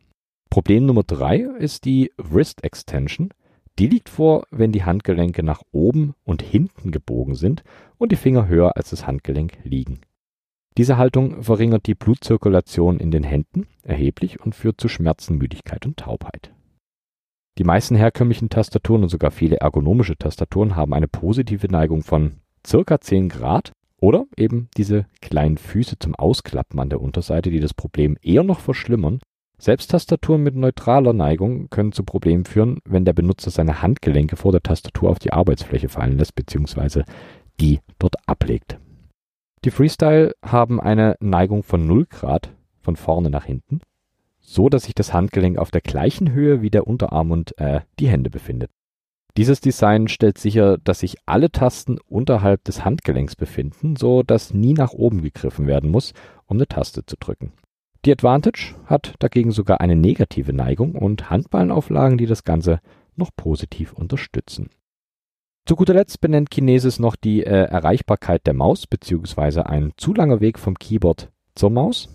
Problem 0.49 0.85
Nummer 0.85 1.03
3 1.03 1.39
ist 1.59 1.83
die 1.83 2.13
Wrist 2.17 2.63
Extension. 2.63 3.33
Die 3.77 3.87
liegt 3.87 4.07
vor, 4.07 4.45
wenn 4.51 4.71
die 4.71 4.85
Handgelenke 4.85 5.43
nach 5.43 5.61
oben 5.73 6.13
und 6.23 6.41
hinten 6.41 6.91
gebogen 6.91 7.35
sind 7.35 7.63
und 7.97 8.13
die 8.13 8.15
Finger 8.15 8.47
höher 8.47 8.77
als 8.77 8.91
das 8.91 9.05
Handgelenk 9.05 9.57
liegen. 9.63 9.99
Diese 10.77 10.97
Haltung 10.97 11.41
verringert 11.41 11.87
die 11.87 11.95
Blutzirkulation 11.95 12.99
in 12.99 13.09
den 13.09 13.23
Händen 13.23 13.67
erheblich 13.83 14.41
und 14.41 14.55
führt 14.55 14.81
zu 14.81 14.89
Schmerzen, 14.89 15.37
Müdigkeit 15.37 15.85
und 15.85 15.97
Taubheit. 15.97 16.53
Die 17.57 17.63
meisten 17.63 17.95
herkömmlichen 17.95 18.49
Tastaturen 18.49 19.03
und 19.03 19.09
sogar 19.09 19.31
viele 19.31 19.57
ergonomische 19.57 20.17
Tastaturen 20.17 20.75
haben 20.75 20.93
eine 20.93 21.07
positive 21.07 21.67
Neigung 21.67 22.03
von 22.03 22.41
circa 22.67 22.99
10 22.99 23.29
Grad 23.29 23.71
oder 24.01 24.25
eben 24.35 24.67
diese 24.75 25.05
kleinen 25.21 25.57
Füße 25.57 25.97
zum 25.97 26.15
Ausklappen 26.15 26.77
an 26.81 26.89
der 26.89 26.99
Unterseite, 26.99 27.49
die 27.49 27.61
das 27.61 27.73
Problem 27.73 28.17
eher 28.21 28.43
noch 28.43 28.59
verschlimmern. 28.59 29.21
Selbst 29.57 29.91
Tastaturen 29.91 30.43
mit 30.43 30.55
neutraler 30.55 31.13
Neigung 31.13 31.69
können 31.69 31.93
zu 31.93 32.03
Problemen 32.03 32.43
führen, 32.43 32.79
wenn 32.83 33.05
der 33.05 33.13
Benutzer 33.13 33.51
seine 33.51 33.81
Handgelenke 33.81 34.35
vor 34.35 34.51
der 34.51 34.61
Tastatur 34.61 35.09
auf 35.09 35.19
die 35.19 35.31
Arbeitsfläche 35.31 35.87
fallen 35.87 36.17
lässt 36.17 36.35
bzw. 36.35 37.03
die 37.61 37.79
dort 37.97 38.15
ablegt. 38.27 38.77
Die 39.65 39.71
Freestyle 39.71 40.35
haben 40.43 40.79
eine 40.79 41.15
Neigung 41.19 41.63
von 41.63 41.87
0 41.87 42.05
Grad 42.05 42.53
von 42.81 42.95
vorne 42.95 43.31
nach 43.31 43.45
hinten, 43.45 43.81
so 44.39 44.69
dass 44.69 44.83
sich 44.83 44.93
das 44.93 45.11
Handgelenk 45.11 45.57
auf 45.57 45.71
der 45.71 45.81
gleichen 45.81 46.31
Höhe 46.31 46.61
wie 46.61 46.69
der 46.69 46.85
Unterarm 46.85 47.31
und 47.31 47.57
äh, 47.57 47.81
die 47.99 48.07
Hände 48.07 48.29
befindet. 48.29 48.69
Dieses 49.37 49.61
Design 49.61 50.07
stellt 50.07 50.37
sicher, 50.37 50.77
dass 50.77 50.99
sich 50.99 51.15
alle 51.25 51.51
Tasten 51.51 51.97
unterhalb 52.07 52.63
des 52.63 52.85
Handgelenks 52.85 53.35
befinden, 53.35 53.95
so 53.95 54.21
dass 54.21 54.53
nie 54.53 54.73
nach 54.73 54.91
oben 54.91 55.23
gegriffen 55.23 55.65
werden 55.65 55.89
muss, 55.89 56.13
um 56.45 56.57
eine 56.57 56.67
Taste 56.67 57.03
zu 57.03 57.15
drücken. 57.19 57.51
Die 58.05 58.11
Advantage 58.11 58.75
hat 58.85 59.15
dagegen 59.17 59.49
sogar 59.49 59.81
eine 59.81 59.95
negative 59.95 60.53
Neigung 60.53 60.93
und 60.93 61.31
Handballenauflagen, 61.31 62.19
die 62.19 62.27
das 62.27 62.43
Ganze 62.43 62.81
noch 63.15 63.31
positiv 63.35 63.93
unterstützen. 63.93 64.69
Zu 65.67 65.75
guter 65.75 65.95
Letzt 65.95 66.21
benennt 66.21 66.51
Kinesis 66.51 66.99
noch 66.99 67.15
die 67.15 67.43
äh, 67.43 67.49
Erreichbarkeit 67.49 68.45
der 68.45 68.53
Maus 68.53 68.85
bzw. 68.85 69.61
ein 69.61 69.93
zu 69.97 70.13
langer 70.13 70.39
Weg 70.39 70.59
vom 70.59 70.77
Keyboard 70.77 71.31
zur 71.55 71.71
Maus. 71.71 72.07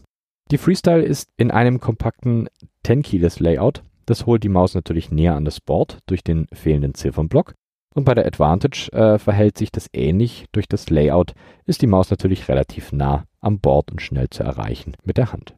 Die 0.52 0.58
Freestyle 0.58 1.02
ist 1.02 1.30
in 1.36 1.50
einem 1.50 1.80
kompakten 1.80 2.48
10-Keyless 2.86 3.40
Layout. 3.40 3.82
Das 4.06 4.24
holt 4.24 4.44
die 4.44 4.48
Maus 4.48 4.76
natürlich 4.76 5.10
näher 5.10 5.34
an 5.34 5.44
das 5.44 5.60
Board 5.60 5.98
durch 6.06 6.22
den 6.22 6.46
fehlenden 6.52 6.94
Ziffernblock. 6.94 7.54
Und 7.92 8.04
bei 8.04 8.14
der 8.14 8.24
Advantage 8.24 8.88
äh, 8.92 9.18
verhält 9.18 9.58
sich 9.58 9.72
das 9.72 9.88
ähnlich. 9.92 10.46
Durch 10.52 10.68
das 10.68 10.88
Layout 10.88 11.32
ist 11.66 11.82
die 11.82 11.88
Maus 11.88 12.08
natürlich 12.10 12.48
relativ 12.48 12.92
nah 12.92 13.24
am 13.40 13.58
Board 13.58 13.90
und 13.90 14.00
schnell 14.00 14.30
zu 14.30 14.44
erreichen 14.44 14.94
mit 15.02 15.16
der 15.16 15.32
Hand. 15.32 15.56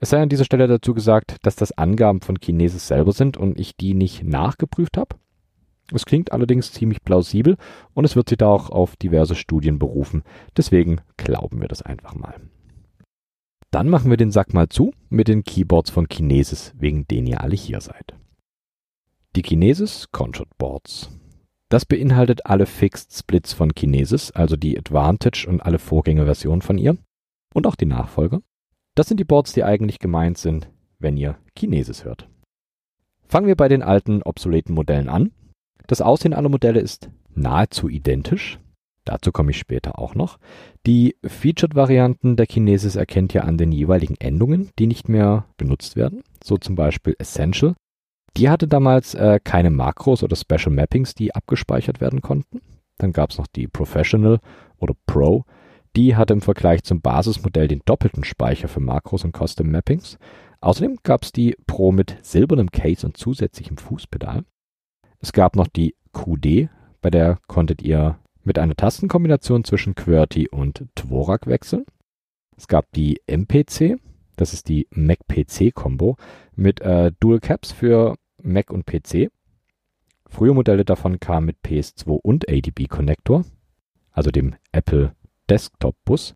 Es 0.00 0.10
sei 0.10 0.20
an 0.20 0.28
dieser 0.28 0.44
Stelle 0.44 0.66
dazu 0.66 0.92
gesagt, 0.92 1.36
dass 1.42 1.56
das 1.56 1.72
Angaben 1.78 2.20
von 2.20 2.40
Kinesis 2.40 2.88
selber 2.88 3.12
sind 3.12 3.38
und 3.38 3.58
ich 3.58 3.74
die 3.74 3.94
nicht 3.94 4.22
nachgeprüft 4.22 4.98
habe. 4.98 5.16
Es 5.94 6.06
klingt 6.06 6.32
allerdings 6.32 6.72
ziemlich 6.72 7.02
plausibel 7.02 7.56
und 7.94 8.04
es 8.04 8.16
wird 8.16 8.28
sich 8.28 8.38
da 8.38 8.48
auch 8.48 8.70
auf 8.70 8.96
diverse 8.96 9.34
Studien 9.34 9.78
berufen. 9.78 10.22
Deswegen 10.56 11.00
glauben 11.16 11.60
wir 11.60 11.68
das 11.68 11.82
einfach 11.82 12.14
mal. 12.14 12.34
Dann 13.70 13.88
machen 13.88 14.10
wir 14.10 14.18
den 14.18 14.30
Sack 14.30 14.52
mal 14.52 14.68
zu 14.68 14.92
mit 15.08 15.28
den 15.28 15.44
Keyboards 15.44 15.90
von 15.90 16.08
Kinesis, 16.08 16.74
wegen 16.76 17.06
denen 17.08 17.26
ihr 17.26 17.40
alle 17.40 17.56
hier 17.56 17.80
seid. 17.80 18.14
Die 19.34 19.42
Kinesis 19.42 20.10
Concert 20.12 20.58
Boards. 20.58 21.10
Das 21.70 21.86
beinhaltet 21.86 22.44
alle 22.44 22.66
Fixed 22.66 23.14
Splits 23.14 23.54
von 23.54 23.74
Kinesis, 23.74 24.30
also 24.30 24.56
die 24.56 24.76
Advantage 24.76 25.46
und 25.48 25.62
alle 25.62 25.78
Vorgängerversionen 25.78 26.60
von 26.60 26.76
ihr 26.76 26.98
und 27.54 27.66
auch 27.66 27.76
die 27.76 27.86
Nachfolger. 27.86 28.42
Das 28.94 29.08
sind 29.08 29.18
die 29.18 29.24
Boards, 29.24 29.54
die 29.54 29.64
eigentlich 29.64 29.98
gemeint 29.98 30.36
sind, 30.36 30.70
wenn 30.98 31.16
ihr 31.16 31.38
Kinesis 31.56 32.04
hört. 32.04 32.28
Fangen 33.26 33.46
wir 33.46 33.56
bei 33.56 33.68
den 33.68 33.82
alten, 33.82 34.22
obsoleten 34.22 34.74
Modellen 34.74 35.08
an 35.08 35.32
das 35.86 36.00
Aussehen 36.00 36.34
aller 36.34 36.48
Modelle 36.48 36.80
ist 36.80 37.10
nahezu 37.34 37.88
identisch. 37.88 38.58
Dazu 39.04 39.32
komme 39.32 39.50
ich 39.50 39.58
später 39.58 39.98
auch 39.98 40.14
noch. 40.14 40.38
Die 40.86 41.16
Featured-Varianten 41.24 42.36
der 42.36 42.46
Kinesis 42.46 42.94
erkennt 42.94 43.34
ihr 43.34 43.44
an 43.44 43.58
den 43.58 43.72
jeweiligen 43.72 44.14
Endungen, 44.16 44.70
die 44.78 44.86
nicht 44.86 45.08
mehr 45.08 45.46
benutzt 45.56 45.96
werden. 45.96 46.22
So 46.42 46.56
zum 46.56 46.76
Beispiel 46.76 47.16
Essential. 47.18 47.74
Die 48.36 48.48
hatte 48.48 48.68
damals 48.68 49.14
äh, 49.14 49.40
keine 49.42 49.70
Makros 49.70 50.22
oder 50.22 50.36
Special 50.36 50.70
Mappings, 50.70 51.14
die 51.14 51.34
abgespeichert 51.34 52.00
werden 52.00 52.22
konnten. 52.22 52.60
Dann 52.98 53.12
gab 53.12 53.30
es 53.30 53.38
noch 53.38 53.48
die 53.48 53.66
Professional 53.66 54.38
oder 54.78 54.94
Pro. 55.06 55.44
Die 55.96 56.16
hatte 56.16 56.32
im 56.32 56.40
Vergleich 56.40 56.84
zum 56.84 57.00
Basismodell 57.00 57.68
den 57.68 57.82
doppelten 57.84 58.24
Speicher 58.24 58.68
für 58.68 58.80
Makros 58.80 59.24
und 59.24 59.36
Custom 59.36 59.70
Mappings. 59.70 60.18
Außerdem 60.60 60.98
gab 61.02 61.24
es 61.24 61.32
die 61.32 61.56
Pro 61.66 61.92
mit 61.92 62.16
silbernem 62.22 62.70
Case 62.70 63.04
und 63.04 63.16
zusätzlichem 63.16 63.76
Fußpedal. 63.76 64.44
Es 65.22 65.32
gab 65.32 65.54
noch 65.54 65.68
die 65.68 65.94
QD, 66.12 66.68
bei 67.00 67.08
der 67.08 67.38
konntet 67.46 67.80
ihr 67.80 68.18
mit 68.42 68.58
einer 68.58 68.74
Tastenkombination 68.74 69.62
zwischen 69.62 69.94
QWERTY 69.94 70.48
und 70.48 70.86
Dvorak 70.96 71.46
wechseln. 71.46 71.86
Es 72.56 72.66
gab 72.66 72.90
die 72.92 73.20
MPC, 73.28 74.00
das 74.36 74.52
ist 74.52 74.68
die 74.68 74.88
Mac-PC-Kombo 74.90 76.16
mit 76.56 76.80
äh, 76.80 77.12
Dual 77.20 77.38
Caps 77.38 77.70
für 77.70 78.16
Mac 78.42 78.72
und 78.72 78.84
PC. 78.84 79.30
Frühe 80.28 80.54
Modelle 80.54 80.84
davon 80.84 81.20
kamen 81.20 81.46
mit 81.46 81.58
PS2 81.64 82.08
und 82.20 82.48
ADB-Konnektor, 82.48 83.44
also 84.10 84.32
dem 84.32 84.56
Apple 84.72 85.14
Desktop-Bus. 85.48 86.34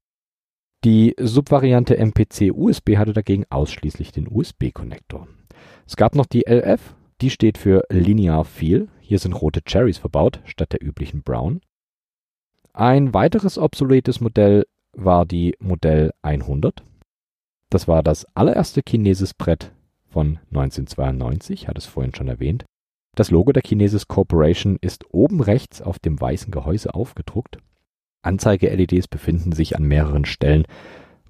Die 0.84 1.16
Subvariante 1.18 1.96
MPC 1.96 2.52
USB 2.52 2.96
hatte 2.96 3.12
dagegen 3.12 3.46
ausschließlich 3.50 4.12
den 4.12 4.28
USB-Konnektor. 4.28 5.26
Es 5.88 5.96
gab 5.96 6.14
noch 6.14 6.26
die 6.26 6.44
LF, 6.46 6.94
die 7.20 7.30
steht 7.30 7.58
für 7.58 7.84
Linear 7.88 8.44
Feel. 8.44 8.88
Hier 9.00 9.18
sind 9.18 9.32
rote 9.32 9.62
Cherries 9.62 9.98
verbaut 9.98 10.40
statt 10.44 10.72
der 10.72 10.84
üblichen 10.84 11.22
Brown. 11.22 11.60
Ein 12.72 13.14
weiteres 13.14 13.56
obsoletes 13.58 14.20
Modell 14.20 14.66
war 14.92 15.24
die 15.24 15.56
Modell 15.58 16.12
100. 16.22 16.82
Das 17.70 17.88
war 17.88 18.02
das 18.02 18.26
allererste 18.34 18.82
Kinesis-Brett 18.82 19.72
von 20.08 20.38
1992, 20.50 21.68
hat 21.68 21.78
es 21.78 21.86
vorhin 21.86 22.14
schon 22.14 22.28
erwähnt. 22.28 22.64
Das 23.14 23.30
Logo 23.30 23.52
der 23.52 23.62
Kinesis 23.62 24.08
Corporation 24.08 24.76
ist 24.80 25.06
oben 25.12 25.40
rechts 25.40 25.80
auf 25.80 25.98
dem 25.98 26.20
weißen 26.20 26.50
Gehäuse 26.50 26.94
aufgedruckt. 26.94 27.58
Anzeige-LEDs 28.22 29.08
befinden 29.08 29.52
sich 29.52 29.76
an 29.76 29.84
mehreren 29.84 30.26
Stellen 30.26 30.66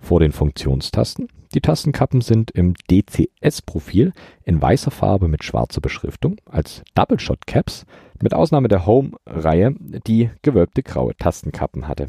vor 0.06 0.20
den 0.20 0.32
Funktionstasten. 0.32 1.26
Die 1.52 1.60
Tastenkappen 1.60 2.20
sind 2.20 2.52
im 2.52 2.74
DCS-Profil 2.90 4.12
in 4.44 4.62
weißer 4.62 4.92
Farbe 4.92 5.26
mit 5.26 5.42
schwarzer 5.42 5.80
Beschriftung 5.80 6.36
als 6.46 6.82
Double-Shot 6.94 7.46
Caps 7.46 7.86
mit 8.22 8.32
Ausnahme 8.32 8.68
der 8.68 8.86
Home-Reihe, 8.86 9.74
die 10.06 10.30
gewölbte 10.42 10.84
graue 10.84 11.16
Tastenkappen 11.16 11.88
hatte. 11.88 12.08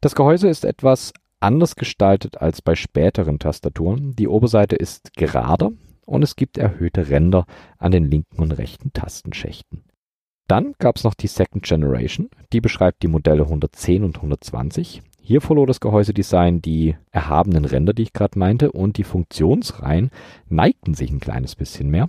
Das 0.00 0.16
Gehäuse 0.16 0.48
ist 0.48 0.64
etwas 0.64 1.12
anders 1.38 1.76
gestaltet 1.76 2.38
als 2.40 2.60
bei 2.60 2.74
späteren 2.74 3.38
Tastaturen. 3.38 4.16
Die 4.16 4.26
Oberseite 4.26 4.74
ist 4.74 5.14
gerader 5.14 5.70
und 6.06 6.24
es 6.24 6.34
gibt 6.34 6.58
erhöhte 6.58 7.08
Ränder 7.08 7.46
an 7.78 7.92
den 7.92 8.10
linken 8.10 8.42
und 8.42 8.50
rechten 8.52 8.92
Tastenschächten. 8.92 9.84
Dann 10.48 10.74
gab 10.78 10.96
es 10.96 11.04
noch 11.04 11.14
die 11.14 11.28
Second 11.28 11.64
Generation, 11.64 12.30
die 12.52 12.60
beschreibt 12.60 13.02
die 13.02 13.08
Modelle 13.08 13.42
110 13.42 14.02
und 14.02 14.16
120. 14.16 15.02
Hier 15.28 15.40
verlor 15.40 15.66
das 15.66 15.80
Gehäusedesign 15.80 16.62
die 16.62 16.94
erhabenen 17.10 17.64
Ränder, 17.64 17.92
die 17.92 18.04
ich 18.04 18.12
gerade 18.12 18.38
meinte, 18.38 18.70
und 18.70 18.96
die 18.96 19.02
Funktionsreihen 19.02 20.12
neigten 20.48 20.94
sich 20.94 21.10
ein 21.10 21.18
kleines 21.18 21.56
bisschen 21.56 21.90
mehr. 21.90 22.08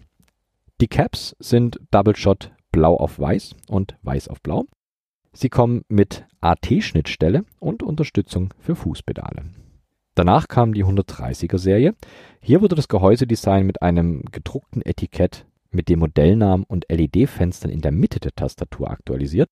Die 0.81 0.87
Caps 0.87 1.35
sind 1.39 1.79
Double 1.89 2.15
Shot 2.15 2.51
blau 2.71 2.95
auf 2.95 3.19
weiß 3.19 3.55
und 3.69 3.97
weiß 4.03 4.27
auf 4.27 4.43
blau. 4.43 4.65
Sie 5.33 5.49
kommen 5.49 5.81
mit 5.87 6.27
AT-Schnittstelle 6.41 7.43
und 7.59 7.81
Unterstützung 7.81 8.53
für 8.59 8.75
Fußpedale. 8.75 9.45
Danach 10.13 10.47
kam 10.47 10.75
die 10.75 10.85
130er 10.85 11.57
Serie. 11.57 11.95
Hier 12.39 12.61
wurde 12.61 12.75
das 12.75 12.87
Gehäusedesign 12.87 13.65
mit 13.65 13.81
einem 13.81 14.25
gedruckten 14.31 14.83
Etikett 14.85 15.47
mit 15.71 15.89
dem 15.89 16.01
Modellnamen 16.01 16.67
und 16.67 16.85
LED-Fenstern 16.87 17.71
in 17.71 17.81
der 17.81 17.91
Mitte 17.91 18.19
der 18.19 18.35
Tastatur 18.35 18.91
aktualisiert. 18.91 19.49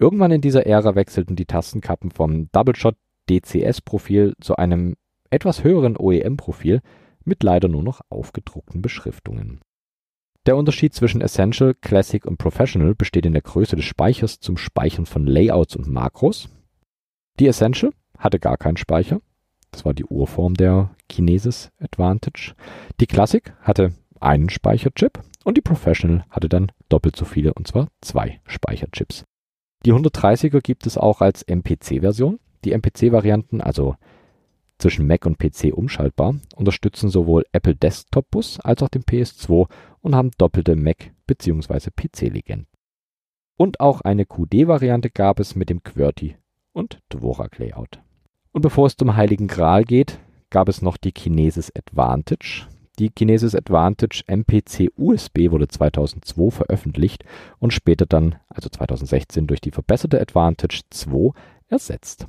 Irgendwann 0.00 0.30
in 0.30 0.40
dieser 0.40 0.66
Ära 0.66 0.94
wechselten 0.94 1.36
die 1.36 1.44
Tastenkappen 1.44 2.10
vom 2.10 2.50
Double-Shot 2.52 2.96
DCS-Profil 3.28 4.34
zu 4.40 4.56
einem 4.56 4.96
etwas 5.28 5.62
höheren 5.62 5.98
OEM-Profil 5.98 6.80
mit 7.24 7.42
leider 7.42 7.68
nur 7.68 7.82
noch 7.82 8.00
aufgedruckten 8.08 8.80
Beschriftungen. 8.80 9.60
Der 10.46 10.56
Unterschied 10.56 10.94
zwischen 10.94 11.20
Essential, 11.20 11.74
Classic 11.74 12.24
und 12.24 12.38
Professional 12.38 12.94
besteht 12.94 13.26
in 13.26 13.34
der 13.34 13.42
Größe 13.42 13.76
des 13.76 13.84
Speichers 13.84 14.40
zum 14.40 14.56
Speichern 14.56 15.04
von 15.04 15.26
Layouts 15.26 15.76
und 15.76 15.86
Makros. 15.86 16.48
Die 17.38 17.46
Essential 17.46 17.92
hatte 18.16 18.40
gar 18.40 18.56
keinen 18.56 18.78
Speicher. 18.78 19.20
Das 19.70 19.84
war 19.84 19.92
die 19.92 20.06
Urform 20.06 20.54
der 20.54 20.96
Kinesis 21.10 21.70
Advantage. 21.78 22.54
Die 23.00 23.06
Classic 23.06 23.52
hatte 23.60 23.92
einen 24.18 24.48
Speicherchip 24.48 25.20
und 25.44 25.58
die 25.58 25.62
Professional 25.62 26.24
hatte 26.30 26.48
dann 26.48 26.72
doppelt 26.88 27.16
so 27.16 27.26
viele 27.26 27.52
und 27.52 27.68
zwar 27.68 27.88
zwei 28.00 28.40
Speicherchips. 28.46 29.24
Die 29.86 29.92
130er 29.92 30.60
gibt 30.60 30.86
es 30.86 30.98
auch 30.98 31.20
als 31.20 31.42
MPC-Version. 31.42 32.38
Die 32.64 32.72
MPC-Varianten, 32.72 33.60
also 33.60 33.96
zwischen 34.78 35.06
Mac 35.06 35.26
und 35.26 35.38
PC 35.38 35.72
umschaltbar, 35.72 36.36
unterstützen 36.56 37.08
sowohl 37.08 37.44
Apple 37.52 37.76
Desktop 37.76 38.30
Bus 38.30 38.60
als 38.60 38.82
auch 38.82 38.88
den 38.88 39.02
PS2 39.02 39.68
und 40.00 40.14
haben 40.14 40.30
doppelte 40.36 40.76
Mac- 40.76 41.12
bzw. 41.26 41.90
PC-Legenden. 41.90 42.66
Und 43.56 43.80
auch 43.80 44.00
eine 44.00 44.24
QD-Variante 44.24 45.10
gab 45.10 45.38
es 45.38 45.54
mit 45.54 45.68
dem 45.70 45.82
QWERTY 45.82 46.36
und 46.72 47.00
Dvorak-Layout. 47.10 48.00
Und 48.52 48.62
bevor 48.62 48.86
es 48.86 48.96
zum 48.96 49.16
Heiligen 49.16 49.48
Gral 49.48 49.84
geht, 49.84 50.18
gab 50.50 50.68
es 50.68 50.82
noch 50.82 50.96
die 50.96 51.12
Kinesis 51.12 51.70
Advantage. 51.76 52.66
Die 53.00 53.08
Kinesis 53.08 53.54
Advantage 53.54 54.24
MPC 54.26 54.90
USB 54.94 55.50
wurde 55.50 55.68
2002 55.68 56.50
veröffentlicht 56.50 57.24
und 57.58 57.72
später 57.72 58.04
dann, 58.04 58.34
also 58.50 58.68
2016, 58.68 59.46
durch 59.46 59.62
die 59.62 59.70
verbesserte 59.70 60.20
Advantage 60.20 60.82
2 60.90 61.30
ersetzt. 61.68 62.28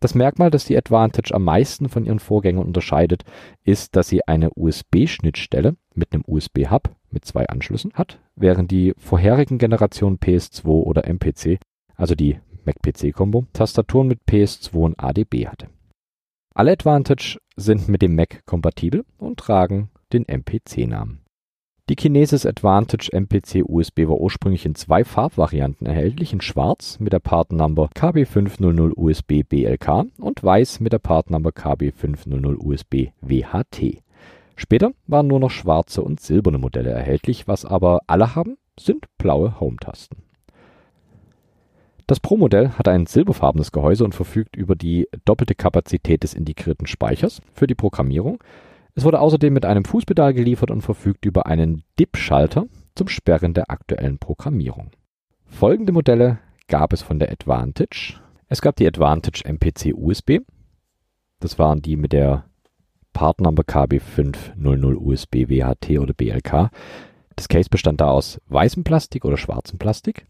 Das 0.00 0.16
Merkmal, 0.16 0.50
das 0.50 0.64
die 0.64 0.76
Advantage 0.76 1.32
am 1.32 1.44
meisten 1.44 1.88
von 1.88 2.04
ihren 2.04 2.18
Vorgängern 2.18 2.66
unterscheidet, 2.66 3.22
ist, 3.62 3.94
dass 3.94 4.08
sie 4.08 4.26
eine 4.26 4.50
USB-Schnittstelle 4.56 5.76
mit 5.94 6.12
einem 6.12 6.24
USB-Hub 6.26 6.90
mit 7.10 7.24
zwei 7.24 7.46
Anschlüssen 7.46 7.92
hat, 7.94 8.18
während 8.34 8.72
die 8.72 8.94
vorherigen 8.98 9.58
Generationen 9.58 10.18
PS2 10.18 10.66
oder 10.66 11.06
MPC, 11.06 11.60
also 11.94 12.16
die 12.16 12.40
Mac-PC-Kombo, 12.64 13.46
Tastaturen 13.52 14.08
mit 14.08 14.18
PS2 14.28 14.74
und 14.78 14.98
ADB 14.98 15.46
hatte. 15.46 15.68
Alle 16.54 16.72
Advantage 16.72 17.38
sind 17.54 17.88
mit 17.88 18.02
dem 18.02 18.16
Mac 18.16 18.44
kompatibel 18.46 19.04
und 19.16 19.38
tragen 19.38 19.90
den 20.12 20.26
MPC-Namen. 20.28 21.20
Die 21.88 21.96
Kinesis 21.96 22.44
Advantage 22.44 23.10
MPC 23.12 23.64
USB 23.66 24.08
war 24.08 24.18
ursprünglich 24.18 24.66
in 24.66 24.74
zwei 24.74 25.04
Farbvarianten 25.04 25.86
erhältlich, 25.86 26.34
in 26.34 26.42
schwarz 26.42 27.00
mit 27.00 27.14
der 27.14 27.18
Part 27.18 27.50
Number 27.50 27.88
KB500 27.94 28.92
USB 28.94 29.48
BLK 29.48 30.04
und 30.18 30.44
weiß 30.44 30.80
mit 30.80 30.92
der 30.92 30.98
Part 30.98 31.30
Number 31.30 31.48
KB500 31.48 32.56
USB 32.58 33.12
WHT. 33.22 34.02
Später 34.54 34.90
waren 35.06 35.28
nur 35.28 35.40
noch 35.40 35.50
schwarze 35.50 36.02
und 36.02 36.20
silberne 36.20 36.58
Modelle 36.58 36.90
erhältlich, 36.90 37.48
was 37.48 37.64
aber 37.64 38.00
alle 38.06 38.34
haben, 38.34 38.58
sind 38.78 39.06
blaue 39.16 39.58
Home-Tasten. 39.58 40.18
Das 42.06 42.20
Pro-Modell 42.20 42.70
hat 42.70 42.88
ein 42.88 43.06
silberfarbenes 43.06 43.70
Gehäuse 43.70 44.04
und 44.04 44.14
verfügt 44.14 44.56
über 44.56 44.74
die 44.74 45.08
doppelte 45.24 45.54
Kapazität 45.54 46.22
des 46.22 46.34
integrierten 46.34 46.86
Speichers 46.86 47.40
für 47.54 47.66
die 47.66 47.74
Programmierung 47.74 48.42
es 48.98 49.04
wurde 49.04 49.20
außerdem 49.20 49.54
mit 49.54 49.64
einem 49.64 49.84
Fußpedal 49.84 50.34
geliefert 50.34 50.72
und 50.72 50.80
verfügt 50.80 51.24
über 51.24 51.46
einen 51.46 51.84
DIP-Schalter 52.00 52.66
zum 52.96 53.06
Sperren 53.06 53.54
der 53.54 53.70
aktuellen 53.70 54.18
Programmierung. 54.18 54.90
Folgende 55.46 55.92
Modelle 55.92 56.40
gab 56.66 56.92
es 56.92 57.00
von 57.00 57.20
der 57.20 57.30
Advantage. 57.30 58.20
Es 58.48 58.60
gab 58.60 58.74
die 58.74 58.88
Advantage 58.88 59.44
MPC 59.44 59.94
USB. 59.94 60.40
Das 61.38 61.60
waren 61.60 61.80
die 61.80 61.94
mit 61.94 62.12
der 62.12 62.46
Partnummer 63.12 63.62
KB500 63.62 64.96
USB 64.96 65.48
WHT 65.48 66.00
oder 66.00 66.12
BLK. 66.12 66.72
Das 67.36 67.46
Case 67.46 67.70
bestand 67.70 68.00
da 68.00 68.10
aus 68.10 68.40
weißem 68.48 68.82
Plastik 68.82 69.24
oder 69.24 69.36
schwarzem 69.36 69.78
Plastik. 69.78 70.26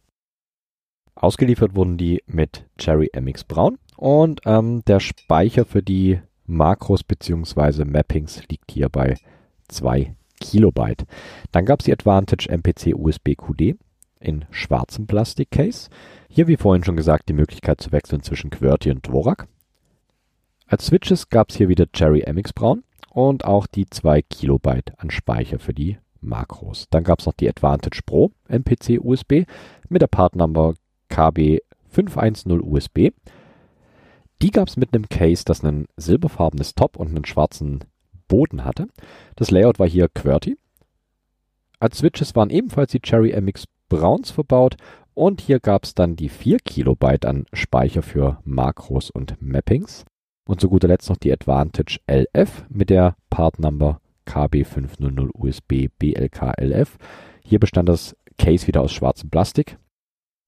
Ausgeliefert 1.15 1.75
wurden 1.75 1.97
die 1.97 2.23
mit 2.27 2.67
Cherry 2.77 3.11
MX 3.19 3.45
Braun 3.45 3.79
und 3.97 4.43
ähm, 4.45 4.85
der 4.85 5.01
Speicher 5.01 5.65
für 5.65 5.83
die 5.83 6.21
Makros 6.49 7.05
bzw. 7.05 7.85
Mappings 7.85 8.43
liegt 8.49 8.73
hier 8.73 8.89
bei 8.89 9.17
2 9.69 10.15
Kilobyte. 10.41 11.07
Dann 11.53 11.67
gab 11.67 11.81
es 11.81 11.85
die 11.85 11.93
Advantage 11.93 12.49
MPC 12.49 12.95
USB 12.95 13.35
QD 13.37 13.77
in 14.21 14.47
schwarzem 14.51 15.07
Plastikcase. 15.07 15.91
Hier 16.29 16.49
wie 16.49 16.57
vorhin 16.57 16.85
schon 16.85 16.97
gesagt 16.97 17.29
die 17.29 17.35
Möglichkeit 17.35 17.81
zu 17.81 17.93
wechseln 17.93 18.23
zwischen 18.23 18.51
QWERTY 18.51 18.91
und 18.91 19.07
Dvorak. 19.07 19.47
Als 20.67 20.87
Switches 20.87 21.29
gab 21.29 21.51
es 21.51 21.57
hier 21.57 21.69
wieder 21.69 21.87
Cherry 21.93 22.25
MX 22.27 22.53
Braun 22.55 22.83
und 23.11 23.45
auch 23.45 23.67
die 23.67 23.87
2 23.87 24.23
Kilobyte 24.23 24.99
an 24.99 25.11
Speicher 25.11 25.59
für 25.59 25.75
die 25.75 25.99
Makros. 26.21 26.87
Dann 26.91 27.05
gab 27.05 27.21
es 27.21 27.27
noch 27.27 27.35
die 27.35 27.49
Advantage 27.49 28.01
Pro 28.05 28.33
MPC 28.49 28.99
USB 29.03 29.45
mit 29.89 30.03
der 30.03 30.09
Partnummer 30.09 30.75
KB510 31.11 32.61
USB 32.61 33.11
die 34.43 34.51
gab 34.51 34.69
es 34.69 34.77
mit 34.77 34.95
einem 34.95 35.09
Case, 35.09 35.45
das 35.45 35.65
ein 35.65 35.87
silberfarbenes 35.97 36.75
Top 36.75 36.97
und 36.97 37.09
einen 37.09 37.25
schwarzen 37.25 37.81
Boden 38.29 38.65
hatte. 38.65 38.89
Das 39.37 39.51
Layout 39.51 39.79
war 39.79 39.89
hier 39.89 40.09
QWERTY. 40.09 40.57
Als 41.81 41.99
Switches 41.99 42.35
waren 42.37 42.51
ebenfalls 42.51 42.93
die 42.93 43.01
Cherry 43.01 43.39
MX 43.41 43.65
Browns 43.89 44.31
verbaut 44.31 44.77
und 45.15 45.41
hier 45.41 45.59
gab 45.59 45.85
es 45.85 45.95
dann 45.95 46.17
die 46.17 46.29
4 46.29 46.59
Kilobyte 46.59 47.27
an 47.27 47.47
Speicher 47.53 48.03
für 48.03 48.39
Makros 48.45 49.11
und 49.11 49.41
Mappings. 49.41 50.05
Und 50.47 50.61
zu 50.61 50.69
guter 50.69 50.89
Letzt 50.89 51.09
noch 51.11 51.17
die 51.17 51.33
Advantage 51.33 51.99
LF 52.09 52.65
mit 52.69 52.91
der 52.91 53.17
Part 53.29 53.59
Number 53.59 54.01
KB500 54.27 55.31
USB 55.35 55.89
BLK 55.99 56.55
LF. 56.61 56.99
Hier 57.43 57.59
bestand 57.59 57.89
das 57.89 58.17
Case 58.39 58.67
wieder 58.67 58.83
aus 58.83 58.93
schwarzem 58.93 59.31
Plastik. 59.31 59.79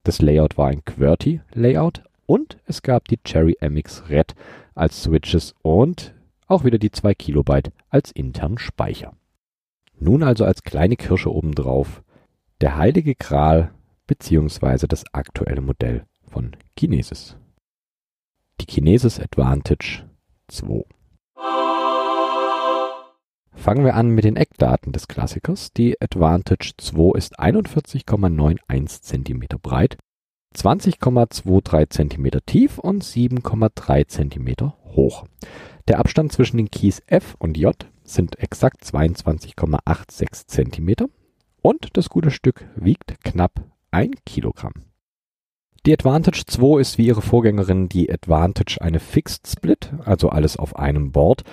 Das 0.05 0.23
Layout 0.23 0.57
war 0.57 0.69
ein 0.69 0.85
QWERTY 0.85 1.41
Layout 1.53 2.03
und 2.31 2.59
es 2.65 2.83
gab 2.83 3.09
die 3.09 3.17
Cherry 3.17 3.57
MX 3.61 4.09
Red 4.09 4.37
als 4.77 5.03
Switches 5.03 5.53
und 5.63 6.15
auch 6.47 6.63
wieder 6.63 6.79
die 6.79 6.93
2 6.93 7.13
Kilobyte 7.15 7.73
als 7.89 8.13
internen 8.13 8.57
Speicher. 8.57 9.17
Nun 9.99 10.23
also 10.23 10.45
als 10.45 10.63
kleine 10.63 10.95
Kirsche 10.95 11.35
obendrauf 11.35 12.05
der 12.61 12.77
heilige 12.77 13.17
Gral 13.17 13.73
bzw. 14.07 14.87
das 14.87 15.03
aktuelle 15.13 15.61
Modell 15.61 16.05
von 16.29 16.53
Kinesis. 16.77 17.37
Die 18.61 18.67
Kinesis 18.67 19.19
Advantage 19.19 20.09
2. 20.47 20.85
Fangen 23.55 23.85
wir 23.85 23.97
an 23.97 24.09
mit 24.09 24.23
den 24.23 24.37
Eckdaten 24.37 24.93
des 24.93 25.09
Klassikers. 25.09 25.73
Die 25.73 26.01
Advantage 26.01 26.75
2 26.79 27.19
ist 27.19 27.41
41,91 27.41 29.03
cm 29.03 29.43
breit 29.61 29.99
20,23 30.57 31.91
cm 31.91 32.41
tief 32.45 32.79
und 32.79 33.05
7,3 33.05 34.09
cm 34.09 34.73
hoch. 34.85 35.25
Der 35.89 35.99
Abstand 35.99 36.33
zwischen 36.33 36.57
den 36.57 36.71
Keys 36.71 37.03
F 37.07 37.37
und 37.39 37.57
J 37.57 37.77
sind 38.05 38.39
exakt 38.39 38.85
22,86 38.85 40.47
cm 40.47 41.09
und 41.63 41.89
das 41.97 42.09
gute 42.09 42.31
Stück 42.31 42.65
wiegt 42.75 43.23
knapp 43.23 43.65
1 43.91 44.17
Kilogramm. 44.27 44.73
Die 45.87 45.95
Advantage 45.95 46.43
2 46.47 46.81
ist 46.81 46.99
wie 46.99 47.07
ihre 47.07 47.23
Vorgängerin 47.23 47.89
die 47.89 48.13
Advantage 48.13 48.83
eine 48.83 49.01
Fixed 49.01 49.47
Split, 49.47 49.93
also 50.05 50.29
alles 50.29 50.59
auf 50.59 50.77
einem 50.77 51.11
Board, 51.11 51.45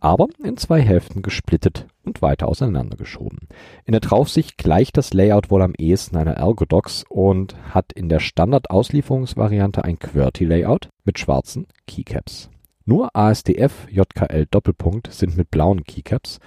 aber 0.00 0.28
in 0.42 0.56
zwei 0.56 0.80
Hälften 0.80 1.22
gesplittet 1.22 1.86
und 2.04 2.22
weiter 2.22 2.48
auseinandergeschoben. 2.48 3.48
In 3.84 3.92
der 3.92 4.00
Draufsicht 4.00 4.58
gleicht 4.58 4.96
das 4.96 5.12
Layout 5.12 5.50
wohl 5.50 5.62
am 5.62 5.74
ehesten 5.76 6.16
einer 6.16 6.34
Ergodox 6.34 7.04
und 7.08 7.56
hat 7.74 7.92
in 7.92 8.08
der 8.08 8.20
Standard-Auslieferungsvariante 8.20 9.84
ein 9.84 9.98
QWERTY-Layout 9.98 10.88
mit 11.04 11.18
schwarzen 11.18 11.66
Keycaps. 11.86 12.50
Nur 12.84 13.14
ASDF, 13.14 13.88
JKL 13.90 14.46
Doppelpunkt 14.50 15.12
sind 15.12 15.36
mit 15.36 15.50
blauen 15.50 15.84
Keycaps. 15.84 16.38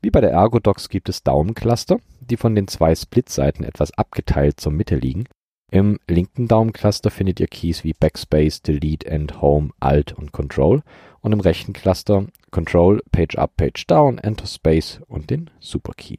Wie 0.00 0.10
bei 0.10 0.20
der 0.20 0.30
Ergodox 0.30 0.88
gibt 0.88 1.08
es 1.08 1.22
Daumencluster, 1.22 1.98
die 2.20 2.36
von 2.36 2.54
den 2.54 2.68
zwei 2.68 2.94
Splitseiten 2.94 3.64
etwas 3.64 3.92
abgeteilt 3.92 4.60
zur 4.60 4.72
Mitte 4.72 4.96
liegen. 4.96 5.24
Im 5.72 5.98
linken 6.06 6.48
Daumencluster 6.48 7.10
findet 7.10 7.40
ihr 7.40 7.46
Keys 7.46 7.82
wie 7.82 7.94
Backspace, 7.94 8.60
Delete, 8.60 9.06
End, 9.06 9.40
Home, 9.40 9.70
Alt 9.80 10.12
und 10.12 10.30
Control 10.30 10.82
und 11.20 11.32
im 11.32 11.40
rechten 11.40 11.72
Cluster 11.72 12.26
Control, 12.50 13.00
Page 13.10 13.38
Up, 13.38 13.56
Page 13.56 13.86
Down, 13.86 14.18
Enter 14.18 14.46
Space 14.46 15.00
und 15.08 15.30
den 15.30 15.48
Superkey. 15.60 16.18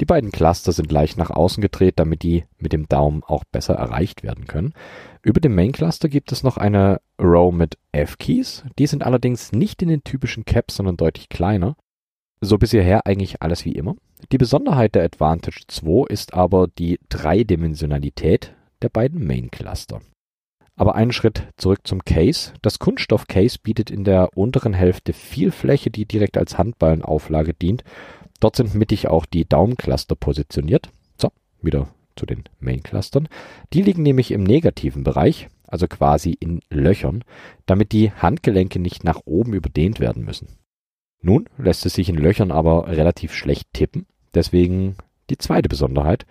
Die 0.00 0.04
beiden 0.04 0.30
Cluster 0.30 0.70
sind 0.70 0.92
leicht 0.92 1.18
nach 1.18 1.30
außen 1.30 1.60
gedreht, 1.60 1.94
damit 1.96 2.22
die 2.22 2.44
mit 2.56 2.72
dem 2.72 2.86
Daumen 2.86 3.24
auch 3.24 3.42
besser 3.50 3.74
erreicht 3.74 4.22
werden 4.22 4.46
können. 4.46 4.74
Über 5.24 5.40
dem 5.40 5.56
Main 5.56 5.72
Cluster 5.72 6.08
gibt 6.08 6.30
es 6.30 6.44
noch 6.44 6.56
eine 6.56 7.00
Row 7.20 7.52
mit 7.52 7.78
F-Keys. 7.90 8.62
Die 8.78 8.86
sind 8.86 9.02
allerdings 9.02 9.50
nicht 9.50 9.82
in 9.82 9.88
den 9.88 10.04
typischen 10.04 10.44
Caps, 10.44 10.76
sondern 10.76 10.96
deutlich 10.96 11.30
kleiner. 11.30 11.74
So 12.42 12.56
bis 12.56 12.70
hierher 12.70 13.06
eigentlich 13.06 13.42
alles 13.42 13.66
wie 13.66 13.72
immer. 13.72 13.96
Die 14.32 14.38
Besonderheit 14.38 14.94
der 14.94 15.04
Advantage 15.04 15.60
2 15.68 16.06
ist 16.08 16.32
aber 16.32 16.68
die 16.68 16.98
Dreidimensionalität 17.10 18.54
der 18.80 18.88
beiden 18.88 19.26
Main 19.26 19.50
Cluster. 19.50 20.00
Aber 20.74 20.94
einen 20.94 21.12
Schritt 21.12 21.42
zurück 21.58 21.80
zum 21.84 22.02
Case. 22.06 22.54
Das 22.62 22.78
Kunststoff-Case 22.78 23.58
bietet 23.62 23.90
in 23.90 24.04
der 24.04 24.30
unteren 24.34 24.72
Hälfte 24.72 25.12
viel 25.12 25.50
Fläche, 25.50 25.90
die 25.90 26.06
direkt 26.06 26.38
als 26.38 26.56
Handballenauflage 26.56 27.52
dient. 27.52 27.84
Dort 28.40 28.56
sind 28.56 28.74
mittig 28.74 29.08
auch 29.08 29.26
die 29.26 29.46
Daumencluster 29.46 30.14
positioniert. 30.14 30.88
So, 31.18 31.28
wieder 31.60 31.88
zu 32.16 32.24
den 32.24 32.44
Main-Clustern. 32.58 33.28
Die 33.74 33.82
liegen 33.82 34.02
nämlich 34.02 34.30
im 34.30 34.44
negativen 34.44 35.04
Bereich, 35.04 35.48
also 35.66 35.86
quasi 35.86 36.32
in 36.40 36.60
Löchern, 36.70 37.22
damit 37.66 37.92
die 37.92 38.12
Handgelenke 38.12 38.78
nicht 38.78 39.04
nach 39.04 39.20
oben 39.26 39.52
überdehnt 39.52 40.00
werden 40.00 40.24
müssen. 40.24 40.48
Nun 41.22 41.48
lässt 41.58 41.84
es 41.86 41.94
sich 41.94 42.08
in 42.08 42.16
Löchern 42.16 42.50
aber 42.50 42.88
relativ 42.88 43.34
schlecht 43.34 43.68
tippen, 43.72 44.06
deswegen 44.34 44.96
die 45.28 45.38
zweite 45.38 45.68
Besonderheit. 45.68 46.26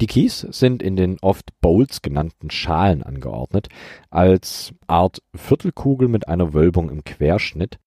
Die 0.00 0.06
Keys 0.06 0.40
sind 0.50 0.82
in 0.82 0.96
den 0.96 1.18
oft 1.20 1.50
Bowls 1.60 2.02
genannten 2.02 2.50
Schalen 2.50 3.04
angeordnet, 3.04 3.68
als 4.10 4.74
Art 4.88 5.22
Viertelkugel 5.34 6.08
mit 6.08 6.26
einer 6.26 6.52
Wölbung 6.54 6.90
im 6.90 7.04
Querschnitt. 7.04 7.78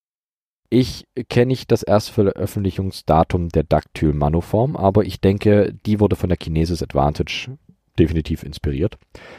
Ich 0.70 1.06
kenne 1.30 1.48
nicht 1.48 1.72
das 1.72 1.84
Erstveröffentlichungsdatum 1.84 3.50
der 3.50 3.64
Dactyl 3.64 4.14
Manoform, 4.14 4.76
aber 4.76 5.04
ich 5.04 5.20
denke, 5.20 5.74
die 5.86 6.00
wurde 6.00 6.16
von 6.16 6.30
der 6.30 6.38
Kinesis 6.38 6.82
Advantage 6.82 7.58
definitiv 8.00 8.44
inspiriert. 8.44 8.98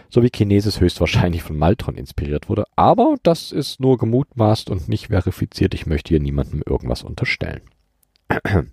So 0.09 0.23
wie 0.23 0.31
Kinesis 0.31 0.81
höchstwahrscheinlich 0.81 1.42
von 1.42 1.57
Maltron 1.57 1.97
inspiriert 1.97 2.49
wurde. 2.49 2.64
Aber 2.77 3.16
das 3.23 3.53
ist 3.53 3.81
nur 3.81 3.99
gemutmaßt 3.99 4.71
und 4.71 4.88
nicht 4.88 5.09
verifiziert. 5.09 5.75
Ich 5.75 5.87
möchte 5.87 6.11
hier 6.11 6.21
niemandem 6.21 6.62
irgendwas 6.66 7.03
unterstellen. 7.03 7.62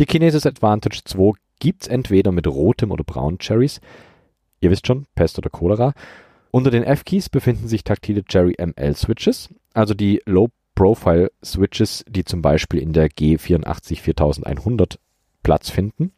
Die 0.00 0.06
Kinesis 0.06 0.46
Advantage 0.46 1.00
2 1.04 1.32
gibt's 1.58 1.88
entweder 1.88 2.32
mit 2.32 2.46
rotem 2.46 2.90
oder 2.90 3.04
braunen 3.04 3.38
Cherries. 3.38 3.80
Ihr 4.60 4.70
wisst 4.70 4.86
schon, 4.86 5.06
Pest 5.14 5.38
oder 5.38 5.50
Cholera. 5.50 5.92
Unter 6.50 6.70
den 6.70 6.84
F-Keys 6.84 7.28
befinden 7.28 7.68
sich 7.68 7.84
taktile 7.84 8.24
Cherry 8.24 8.56
ML 8.58 8.94
Switches, 8.96 9.52
also 9.74 9.94
die 9.94 10.22
Low 10.24 10.48
Profile 10.74 11.30
Switches, 11.44 12.04
die 12.08 12.24
zum 12.24 12.40
Beispiel 12.40 12.80
in 12.80 12.92
der 12.92 13.10
G84 13.10 14.00
4100 14.00 14.98
Platz 15.42 15.70
finden. 15.70 16.12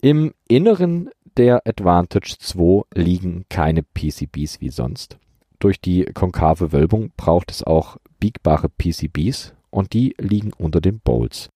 Im 0.00 0.32
Inneren 0.46 1.10
der 1.38 1.66
Advantage 1.66 2.36
2 2.38 2.82
liegen 2.94 3.44
keine 3.48 3.82
PCBs 3.82 4.60
wie 4.60 4.70
sonst. 4.70 5.18
Durch 5.60 5.80
die 5.80 6.04
konkave 6.04 6.72
Wölbung 6.72 7.12
braucht 7.16 7.52
es 7.52 7.62
auch 7.62 7.96
biegbare 8.18 8.68
PCBs 8.68 9.54
und 9.70 9.92
die 9.92 10.14
liegen 10.18 10.52
unter 10.52 10.80
den 10.80 10.98
Bowls. 10.98 11.48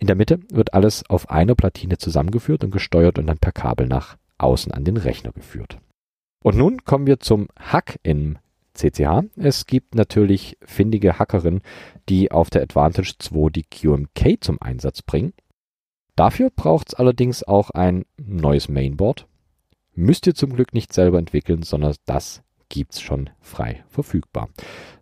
In 0.00 0.06
der 0.06 0.16
Mitte 0.16 0.40
wird 0.50 0.72
alles 0.72 1.08
auf 1.08 1.30
einer 1.30 1.54
Platine 1.54 1.98
zusammengeführt 1.98 2.64
und 2.64 2.70
gesteuert 2.70 3.18
und 3.18 3.26
dann 3.26 3.38
per 3.38 3.52
Kabel 3.52 3.86
nach 3.86 4.16
außen 4.38 4.72
an 4.72 4.84
den 4.84 4.96
Rechner 4.96 5.32
geführt. 5.32 5.78
Und 6.42 6.56
nun 6.56 6.84
kommen 6.84 7.06
wir 7.06 7.20
zum 7.20 7.48
Hack 7.58 7.98
im 8.02 8.38
CCH. 8.74 9.24
Es 9.36 9.66
gibt 9.66 9.94
natürlich 9.94 10.56
findige 10.62 11.18
Hackerinnen, 11.18 11.62
die 12.08 12.30
auf 12.30 12.50
der 12.50 12.62
Advantage 12.62 13.14
2 13.18 13.50
die 13.50 13.64
QMK 13.64 14.42
zum 14.42 14.60
Einsatz 14.60 15.02
bringen. 15.02 15.32
Dafür 16.16 16.50
braucht 16.50 16.88
es 16.88 16.94
allerdings 16.94 17.42
auch 17.42 17.70
ein 17.70 18.06
neues 18.16 18.68
Mainboard. 18.68 19.26
Müsst 19.94 20.26
ihr 20.26 20.34
zum 20.34 20.54
Glück 20.54 20.74
nicht 20.74 20.92
selber 20.92 21.18
entwickeln, 21.18 21.62
sondern 21.62 21.94
das 22.06 22.42
gibt's 22.68 23.00
schon 23.00 23.30
frei 23.40 23.84
verfügbar. 23.88 24.48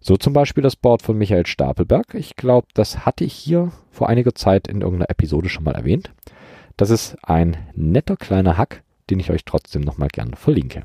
So 0.00 0.16
zum 0.16 0.32
Beispiel 0.32 0.62
das 0.62 0.76
Board 0.76 1.02
von 1.02 1.16
Michael 1.16 1.46
Stapelberg. 1.46 2.14
Ich 2.14 2.36
glaube, 2.36 2.66
das 2.74 3.06
hatte 3.06 3.24
ich 3.24 3.32
hier 3.32 3.72
vor 3.90 4.08
einiger 4.08 4.34
Zeit 4.34 4.68
in 4.68 4.82
irgendeiner 4.82 5.10
Episode 5.10 5.48
schon 5.48 5.64
mal 5.64 5.74
erwähnt. 5.74 6.12
Das 6.76 6.90
ist 6.90 7.16
ein 7.22 7.56
netter 7.74 8.16
kleiner 8.16 8.58
Hack, 8.58 8.82
den 9.08 9.20
ich 9.20 9.30
euch 9.30 9.44
trotzdem 9.44 9.82
nochmal 9.82 10.08
gern 10.08 10.34
verlinke. 10.34 10.82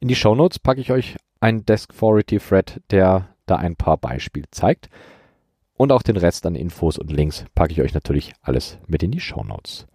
In 0.00 0.08
die 0.08 0.14
Shownotes 0.14 0.58
packe 0.58 0.80
ich 0.80 0.92
euch 0.92 1.16
einen 1.40 1.64
Desk 1.64 1.92
4 1.94 2.40
Thread, 2.40 2.82
der 2.90 3.34
da 3.46 3.56
ein 3.56 3.76
paar 3.76 3.96
Beispiele 3.96 4.46
zeigt. 4.50 4.90
Und 5.76 5.92
auch 5.92 6.02
den 6.02 6.16
Rest 6.16 6.46
an 6.46 6.54
Infos 6.54 6.98
und 6.98 7.12
Links 7.12 7.44
packe 7.54 7.72
ich 7.72 7.82
euch 7.82 7.92
natürlich 7.92 8.32
alles 8.42 8.78
mit 8.86 9.02
in 9.02 9.10
die 9.10 9.20
Shownotes. 9.20 9.86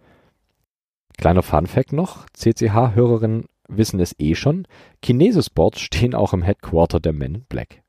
Kleiner 1.18 1.42
Fun 1.42 1.66
Fact 1.66 1.92
noch, 1.92 2.26
CCH-Hörerinnen 2.34 3.46
wissen 3.68 4.00
es 4.00 4.14
eh 4.18 4.34
schon, 4.34 4.66
Kinesis 5.00 5.50
Boards 5.50 5.80
stehen 5.80 6.14
auch 6.14 6.32
im 6.32 6.42
Headquarter 6.42 7.00
der 7.00 7.12
Men 7.12 7.36
in 7.36 7.44
Black. 7.44 7.82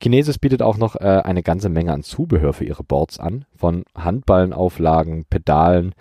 Kinesis 0.00 0.38
bietet 0.38 0.60
auch 0.60 0.76
noch 0.76 0.96
äh, 0.96 1.22
eine 1.24 1.42
ganze 1.42 1.68
Menge 1.68 1.92
an 1.92 2.02
Zubehör 2.02 2.52
für 2.52 2.64
ihre 2.64 2.84
Boards 2.84 3.18
an, 3.18 3.46
von 3.54 3.84
Handballenauflagen, 3.96 5.24
Pedalen, 5.30 5.94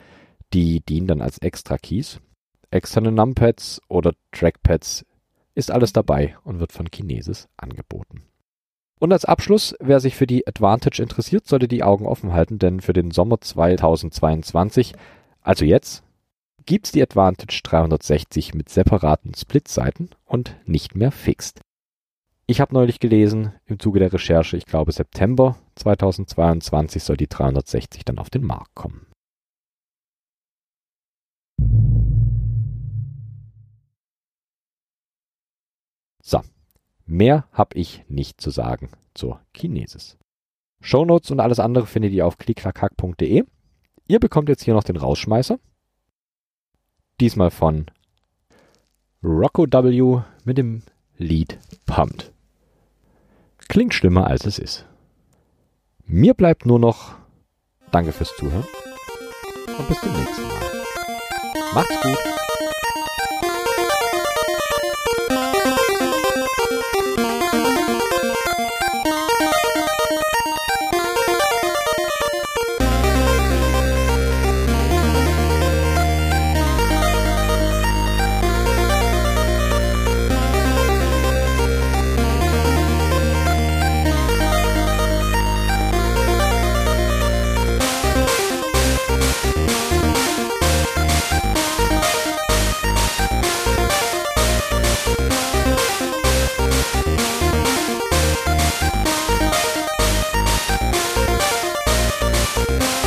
die 0.54 0.82
dienen 0.82 1.08
dann 1.08 1.22
als 1.22 1.38
Extra-Keys. 1.38 2.19
Externe 2.72 3.12
Numpads 3.12 3.82
oder 3.88 4.13
Trackpads 4.32 5.06
ist 5.56 5.72
alles 5.72 5.93
dabei 5.93 6.36
und 6.43 6.60
wird 6.60 6.72
von 6.72 6.89
Kinesis 6.89 7.48
angeboten. 7.56 8.24
Und 9.03 9.11
als 9.11 9.25
Abschluss, 9.25 9.75
wer 9.81 9.99
sich 9.99 10.15
für 10.15 10.27
die 10.27 10.47
Advantage 10.47 11.03
interessiert, 11.03 11.45
sollte 11.45 11.67
die 11.67 11.83
Augen 11.83 12.05
offen 12.05 12.31
halten, 12.31 12.57
denn 12.57 12.79
für 12.79 12.93
den 12.93 13.11
Sommer 13.11 13.41
2022, 13.41 14.93
also 15.41 15.65
jetzt, 15.65 16.03
gibt's 16.65 16.93
die 16.93 17.01
Advantage 17.01 17.59
360 17.65 18.53
mit 18.53 18.69
separaten 18.69 19.33
Splitseiten 19.33 20.11
und 20.23 20.55
nicht 20.65 20.95
mehr 20.95 21.11
fixed. 21.11 21.59
Ich 22.45 22.61
habe 22.61 22.73
neulich 22.73 23.01
gelesen, 23.01 23.51
im 23.65 23.77
Zuge 23.77 23.99
der 23.99 24.13
Recherche, 24.13 24.55
ich 24.55 24.65
glaube 24.65 24.93
September 24.93 25.57
2022 25.75 27.03
soll 27.03 27.17
die 27.17 27.27
360 27.27 28.05
dann 28.05 28.19
auf 28.19 28.29
den 28.29 28.45
Markt 28.45 28.73
kommen. 28.73 29.07
So, 36.23 36.39
mehr 37.05 37.45
habe 37.51 37.77
ich 37.77 38.03
nicht 38.07 38.41
zu 38.41 38.49
sagen 38.49 38.89
zur 39.13 39.39
Chinesis. 39.55 40.17
Shownotes 40.81 41.31
und 41.31 41.39
alles 41.39 41.59
andere 41.59 41.87
findet 41.87 42.11
ihr 42.13 42.27
auf 42.27 42.37
klicklackhack.de. 42.37 43.43
Ihr 44.07 44.19
bekommt 44.19 44.49
jetzt 44.49 44.63
hier 44.63 44.73
noch 44.73 44.83
den 44.83 44.97
Rausschmeißer. 44.97 45.59
Diesmal 47.19 47.51
von 47.51 47.85
Rocco 49.23 49.65
W. 49.65 50.21
mit 50.43 50.57
dem 50.57 50.83
Lied 51.17 51.57
Pumped. 51.85 52.31
Klingt 53.69 53.93
schlimmer 53.93 54.27
als 54.27 54.45
es 54.45 54.59
ist. 54.59 54.85
Mir 56.05 56.33
bleibt 56.33 56.65
nur 56.65 56.79
noch 56.79 57.15
Danke 57.91 58.11
fürs 58.11 58.35
Zuhören 58.35 58.65
und 59.77 59.87
bis 59.87 60.01
zum 60.01 60.12
nächsten 60.12 60.41
Mal. 60.41 61.73
Macht's 61.73 62.01
gut. 62.01 62.42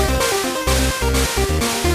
Música 0.09 1.86